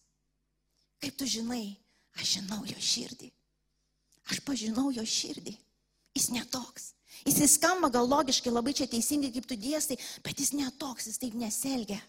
[1.01, 1.73] Kaip tu žinai,
[2.15, 3.31] aš žinau jo širdį.
[4.31, 5.57] Aš pažinau jo širdį.
[6.15, 6.91] Jis netoks.
[7.25, 11.37] Jis skamba gal logiškai labai čia teisingai, kaip tu dėstai, bet jis netoks, jis taip
[11.37, 11.99] neselgia.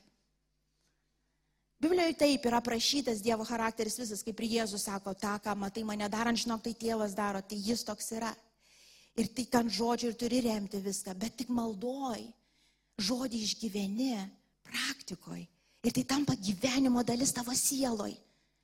[1.82, 6.06] Biblijoje taip yra aprašytas Dievo charakteris visas, kaip ir Jėzus sako, tą, ką matai mane
[6.08, 8.30] darant, žinok, tai tėvas daro, tai jis toks yra.
[9.18, 12.22] Ir tik ant žodžių ir turi remti viską, bet tik maldoj,
[13.02, 14.14] žodį išgyveni,
[14.62, 15.48] praktikoje.
[15.82, 18.14] Ir tai tampa gyvenimo dalis tavo sieloj.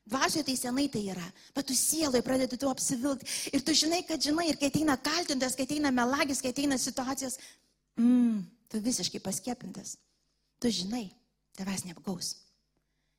[0.08, 3.28] Dvasioje tai senai tai yra, bet tu sielai pradedi tu apsivilkti.
[3.52, 7.36] Ir tu žinai, kad žinai, ir kai ateina kaltintas, kai ateina melagis, kai ateina situacijos,
[8.00, 8.38] mm,
[8.72, 9.98] tu visiškai paskėpintas.
[10.62, 11.10] Tu žinai,
[11.60, 12.34] tavęs neapgaus.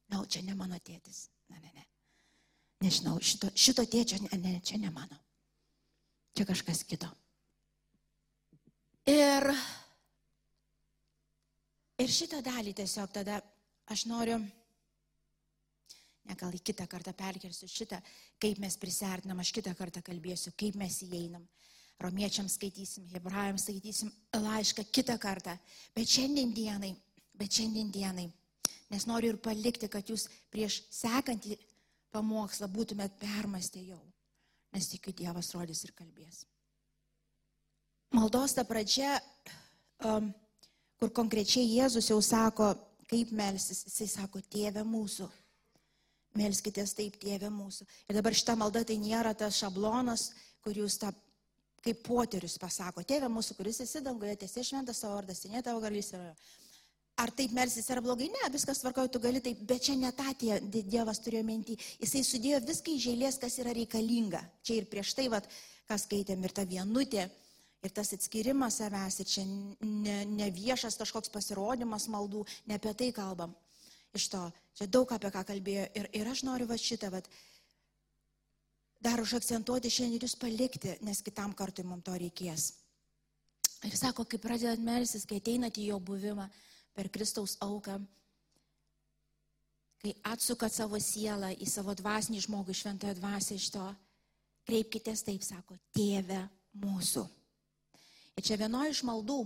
[0.10, 1.28] Na, no, čia ne mano tėtis.
[1.54, 1.86] Ne, ne, ne.
[2.82, 5.19] Nežinau, šito, šito tėčio, ne, ne, čia ne mano.
[6.34, 7.10] Čia kažkas kito.
[9.10, 9.45] Ir,
[12.02, 13.39] ir šitą dalį tiesiog tada
[13.89, 14.39] aš noriu
[16.38, 18.00] gal į kitą kartą perkelsiu šitą,
[18.42, 21.46] kaip mes prisartinam, aš kitą kartą kalbėsiu, kaip mes įeinam.
[22.00, 25.58] Romiečiams skaitysim, hebrajams skaitysim laišką kitą kartą.
[25.96, 26.94] Bet šiandien dienai,
[27.36, 28.30] bet šiandien dienai,
[28.92, 31.58] nes noriu ir palikti, kad jūs prieš sekantį
[32.15, 34.00] pamokslą būtumėt permastę jau.
[34.74, 36.46] Nes tikiu, Dievas rodys ir kalbės.
[38.13, 39.18] Maldos ta pradžia,
[40.06, 40.32] um,
[41.02, 42.72] kur konkrečiai Jėzus jau sako,
[43.10, 45.28] kaip melsis, jisai sako, tėve mūsų
[46.38, 47.88] Melskitės taip, tėvė mūsų.
[48.10, 50.30] Ir dabar šita malda tai nėra tas šablonas,
[50.63, 51.10] kur jūs tą
[51.84, 56.12] kaip poterius pasako, tėvė mūsų, kuris esi danguje, tiesiai šventas savo vardas, ne tavo galys
[56.13, 56.34] yra.
[57.20, 58.30] Ar taip melsis yra blogai?
[58.32, 61.76] Ne, viskas tvarkoju, tu gali taip, bet čia ne tą tie, Dievas turėjo mintį.
[62.00, 64.39] Jisai sudėjo viską į žėlės, kas yra reikalinga.
[64.63, 65.50] Čia ir prieš tai, vat,
[65.89, 67.26] kas skaitėm, ir ta vienutė,
[67.84, 73.12] ir tas atskirimas savęs, ir čia ne, ne viešas kažkoks pasirodymas maldų, ne apie tai
[73.15, 73.56] kalbam
[74.15, 74.42] iš to.
[74.80, 77.20] Čia daug apie ką kalbėjo ir, ir aš noriu va šitą, va,
[79.04, 82.70] dar užakcentuoti šiandien jūs palikti, nes kitam kartui mums to reikės.
[83.84, 86.46] Ir sako, kai pradedat melsis, kai ateinate į jo buvimą
[86.96, 87.98] per Kristaus auką,
[90.00, 93.84] kai atsukat savo sielą į savo dvasinį žmogų šventąją dvasę iš to,
[94.68, 96.40] kreipkitės taip, sako, tėve
[96.80, 97.25] mūsų.
[98.40, 99.42] Ir čia vienoje iš maldų,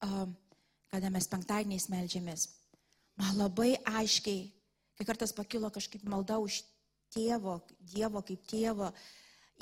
[0.00, 2.48] kada mes penktadieniais melžiamės,
[3.20, 4.48] man labai aiškiai,
[4.98, 6.62] kai kartas pakilo kažkaip malda už
[7.12, 7.60] tėvo,
[7.92, 8.92] Dievo kaip tėvo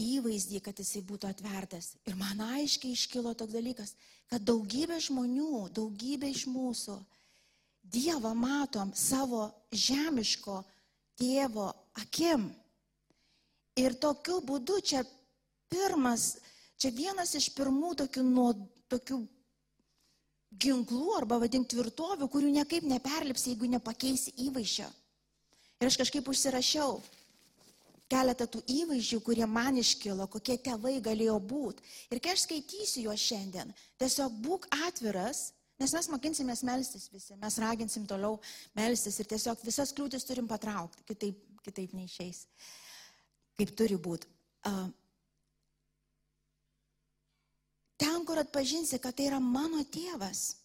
[0.01, 1.95] įvaizdį, kad jisai būtų atvertas.
[2.09, 3.95] Ir man aiškiai iškilo toks dalykas,
[4.31, 6.99] kad daugybė žmonių, daugybė iš mūsų
[7.91, 10.61] Dievą matom savo žemiško
[11.19, 12.51] tėvo akim.
[13.81, 15.01] Ir tokiu būdu čia
[15.73, 16.37] pirmas,
[16.77, 18.53] čia vienas iš pirmų tokių, nuo,
[18.93, 19.21] tokių
[20.61, 24.91] ginklų arba vadink tvirtovių, kurių niekaip neperlipsi, jeigu nepakeisi įvaizdžio.
[25.81, 26.99] Ir aš kažkaip užsirašiau
[28.11, 31.85] keletą tų įvaizdžių, kurie man iškilo, kokie tėvai galėjo būti.
[32.11, 33.71] Ir kai aš skaitysiu juos šiandien,
[34.03, 35.51] tiesiog būk atviras,
[35.81, 38.41] nes mes mokinsimės melstis visi, mes raginsim toliau
[38.77, 42.43] melstis ir tiesiog visas kliūtis turim patraukti, kitaip, kitaip neišeis,
[43.61, 44.29] kaip turi būti.
[48.01, 50.57] Ten, kur atpažinsi, kad tai yra mano tėvas,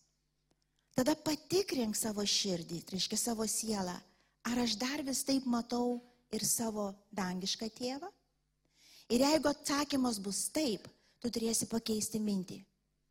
[0.97, 3.95] tada patikrink savo širdį, reiškia savo sielą.
[4.46, 5.98] Ar aš dar vis taip matau
[6.34, 8.12] ir savo dangišką tėvą?
[9.14, 10.88] Ir jeigu atsakymas bus taip,
[11.22, 12.60] tu turėsi pakeisti mintį.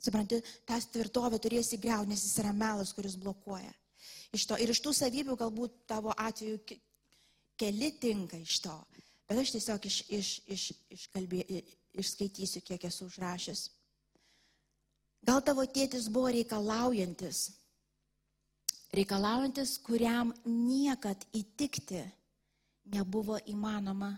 [0.05, 3.73] Supranti, tas tvirtovė turėsi greuti, nes jis yra melas, kuris blokuoja.
[4.35, 6.59] Iš to, ir iš tų savybių galbūt tavo atveju
[7.59, 8.75] keli tinka iš to.
[9.29, 11.47] Bet aš tiesiog iš, iš, iš, iš kalbė,
[11.97, 13.69] išskaitysiu, kiek esu užrašęs.
[15.25, 17.47] Gal tavo tėtis buvo reikalaujantis,
[18.95, 22.03] reikalaujantis, kuriam niekad įtikti
[22.95, 24.13] nebuvo įmanoma,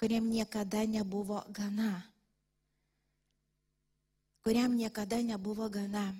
[0.00, 2.02] kuriam niekada nebuvo gana,
[4.44, 6.10] kuriam niekada nebuvo gana.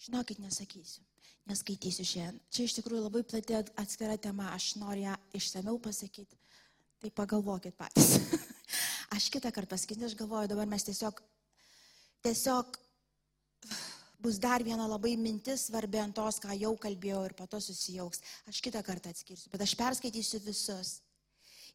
[0.00, 1.02] Žinokit, nesakysiu,
[1.44, 2.38] neskaitysiu šiandien.
[2.48, 6.38] Čia iš tikrųjų labai plati atskira tema, aš noriu ją išsameu pasakyti.
[7.00, 8.16] Tai pagalvokit patys.
[9.16, 11.20] aš kitą kartą pasakysiu, aš galvoju, dabar mes tiesiog
[12.24, 12.76] tiesiog
[14.22, 18.22] bus dar viena labai mintis svarbi ant tos, ką jau kalbėjau ir po to susijauks.
[18.50, 20.98] Aš kitą kartą atskirsiu, bet aš perskaitysiu visus.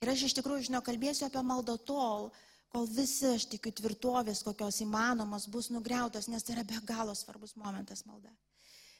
[0.03, 2.29] Ir aš iš tikrųjų, žinau, kalbėsiu apie maldą tol,
[2.73, 7.55] kol visi, aš tikiu, tvirtovės, kokios įmanomos, bus nugriautos, nes tai yra be galo svarbus
[7.55, 8.33] momentas malda.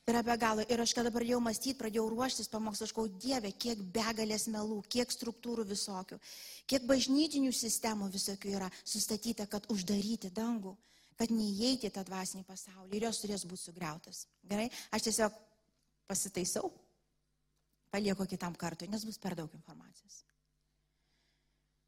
[0.06, 0.66] Tai yra be galo.
[0.70, 5.12] Ir aš kada pradėjau mąstyti, pradėjau ruoštis pamokslą, aš kau Dieve, kiek begalės melų, kiek
[5.12, 6.20] struktūrų visokių,
[6.70, 10.76] kiek bažnytinių sistemų visokių yra sustatyta, kad uždaryti dangų
[11.20, 14.26] kad neįeiti į tą dvasinį pasaulį ir jos turės būti sugriautas.
[14.44, 14.68] Gerai?
[14.96, 15.36] Aš tiesiog
[16.10, 16.70] pasitaisau,
[17.92, 20.24] palieku kitam kartui, nes bus per daug informacijos.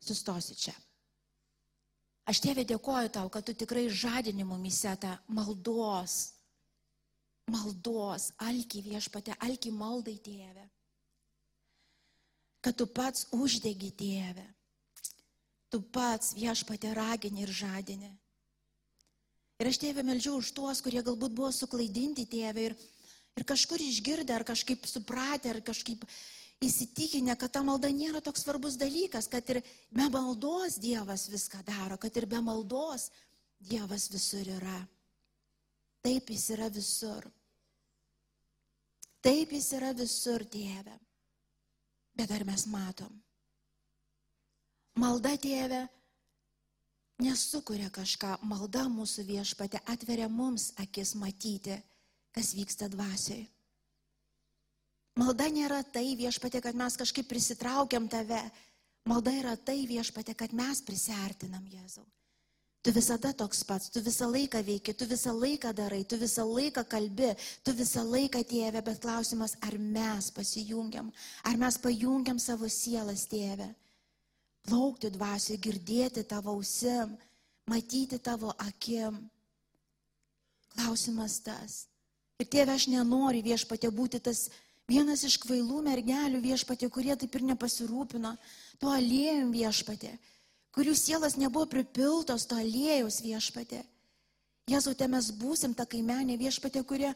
[0.08, 0.76] Sustosi čia.
[2.28, 6.18] Aš tėvė dėkoju tau, kad tu tikrai žadini mumise tą maldos,
[7.52, 10.66] maldos, alki viešpate, alki maldai tėvė.
[12.64, 14.46] Kad tu pats uždegi tėvę.
[15.72, 18.12] Tu pats viešpate ragini ir žadini.
[19.58, 22.76] Ir aš tėvę melžiau už tuos, kurie galbūt buvo suklaidinti tėvę ir,
[23.38, 26.06] ir kažkur išgirdę, ar kažkaip supratę, ar kažkaip
[26.62, 31.98] įsitikinę, kad ta malda nėra toks svarbus dalykas, kad ir be maldos Dievas viską daro,
[31.98, 33.10] kad ir be maldos
[33.58, 34.78] Dievas visur yra.
[36.06, 37.26] Taip jis yra visur.
[39.26, 40.94] Taip jis yra visur, tėve.
[42.18, 43.12] Bet ar mes matom?
[44.98, 45.84] Malda, tėve,
[47.22, 51.78] nesukuria kažką, malda mūsų viešpatė atveria mums akis matyti,
[52.36, 53.48] kas vyksta dvasiai.
[55.18, 58.42] Malda nėra tai viešpatė, kad mes kažkaip prisitraukiam tave.
[59.10, 62.06] Malda yra tai viešpatė, kad mes prisartinam Jėzau.
[62.86, 66.86] Tu visada toks pats, tu visą laiką veiki, tu visą laiką darai, tu visą laiką
[66.88, 67.32] kalbi,
[67.66, 71.10] tu visą laiką tėvė, bet klausimas, ar mes pasijungiam,
[71.44, 73.68] ar mes pajungiam savo sielas tėvę
[74.68, 77.16] plaukti dvasiai, girdėti tavo ausim,
[77.72, 79.20] matyti tavo akim.
[80.76, 81.86] Klausimas tas.
[82.38, 84.48] Ir tėve, aš nenoriu viešpatė būti tas
[84.88, 88.36] vienas iš kvailų mergelių viešpatė, kurie taip ir nepasirūpino
[88.80, 90.14] to aliejum viešpatė,
[90.76, 93.82] kurių sielas nebuvo pripiltos to aliejaus viešpatė.
[94.68, 97.14] Jėzaute mes būsim ta kaimenė viešpatė, kurie,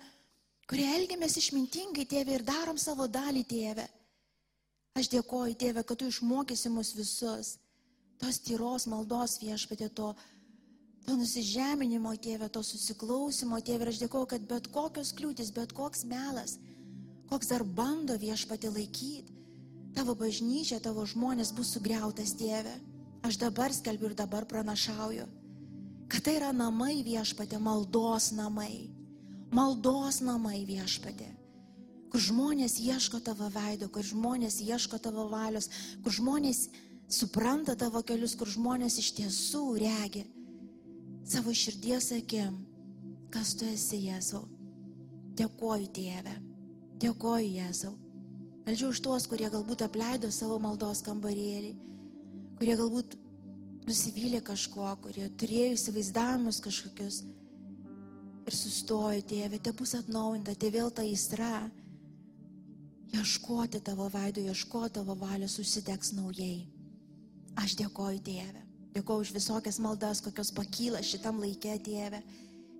[0.72, 3.88] kurie elgiamės išmintingai, tėve, ir darom savo dalį, tėve.
[5.00, 7.56] Aš dėkoju, tėve, kad tu išmokysi mus visus.
[8.20, 10.12] Tos tyros maldos viešpatė, to,
[11.08, 13.88] to nusižeminimo, tėve, to susiklausimo, tėve.
[13.88, 16.58] Ir aš dėkoju, kad bet kokios kliūtis, bet koks melas,
[17.32, 19.40] koks dar bando viešpatė laikyti,
[19.96, 22.76] tavo bažnyčia, tavo žmonės bus sugriautas, tėve.
[23.24, 25.28] Aš dabar skelbiu ir dabar pranašauju,
[26.12, 28.90] kad tai yra namai viešpatė, maldos namai.
[29.56, 31.41] Maldos namai viešpatė
[32.12, 35.70] kur žmonės ieško tavo veido, kur žmonės ieško tavo valios,
[36.04, 36.66] kur žmonės
[37.12, 40.26] supranta tavo kelius, kur žmonės iš tiesų regi
[41.32, 42.58] savo širdies akim,
[43.32, 44.44] kas tu esi Jėzau.
[45.40, 46.34] Dėkoju Dieve,
[47.00, 47.94] dėkoju Jėzau.
[48.66, 51.72] Meldžiu už tuos, kurie galbūt apleido savo maldos kambarėlį,
[52.60, 53.16] kurie galbūt
[53.88, 57.22] nusivylė kažko, kurie turėjo įsivaizdavimus kažkokius
[58.46, 61.70] ir sustojo, tėve, te bus atnaujinta, te vėl ta įstra,
[63.18, 66.68] ieškoti tavo veido, ieškoti tavo valios, užsidegs naujai.
[67.60, 68.64] Aš dėkoju Dieve.
[68.96, 72.22] Dėkoju už visokias maldas, kokios pakyla šitam laikė Dieve.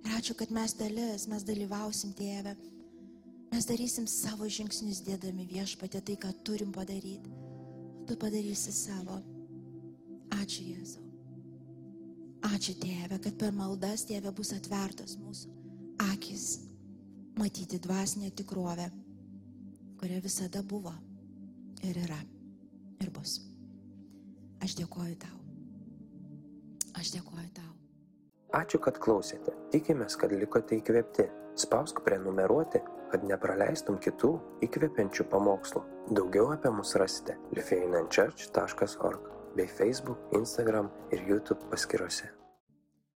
[0.02, 2.56] Ir ačiū, kad mes dalis, mes dalyvausim Dieve.
[3.52, 7.32] Mes darysim savo žingsnius dėdami viešpatė tai, ką turim padaryti.
[8.08, 9.20] Tu padarysi savo.
[10.40, 11.02] Ačiū Jėzau.
[12.42, 15.52] Ačiū Tėve, kad per maldas Tėve bus atvertos mūsų
[16.10, 16.46] akis
[17.38, 18.88] matyti dvasinę tikrovę,
[20.02, 20.90] kuria visada buvo
[21.86, 22.16] ir yra
[23.04, 23.36] ir bus.
[24.58, 25.36] Aš dėkoju tau.
[26.98, 27.70] Aš dėkoju tau.
[28.58, 29.54] Ačiū, kad klausėte.
[29.70, 31.28] Tikimės, kad likote įkvėpti.
[31.62, 32.82] Spausk prenumeruoti,
[33.14, 34.34] kad nepraleistum kitų
[34.66, 35.86] įkvepiančių pamokslų.
[36.18, 42.41] Daugiau apie mus rasite lifeinanchurch.org bei Facebook, Instagram ir YouTube paskyrose.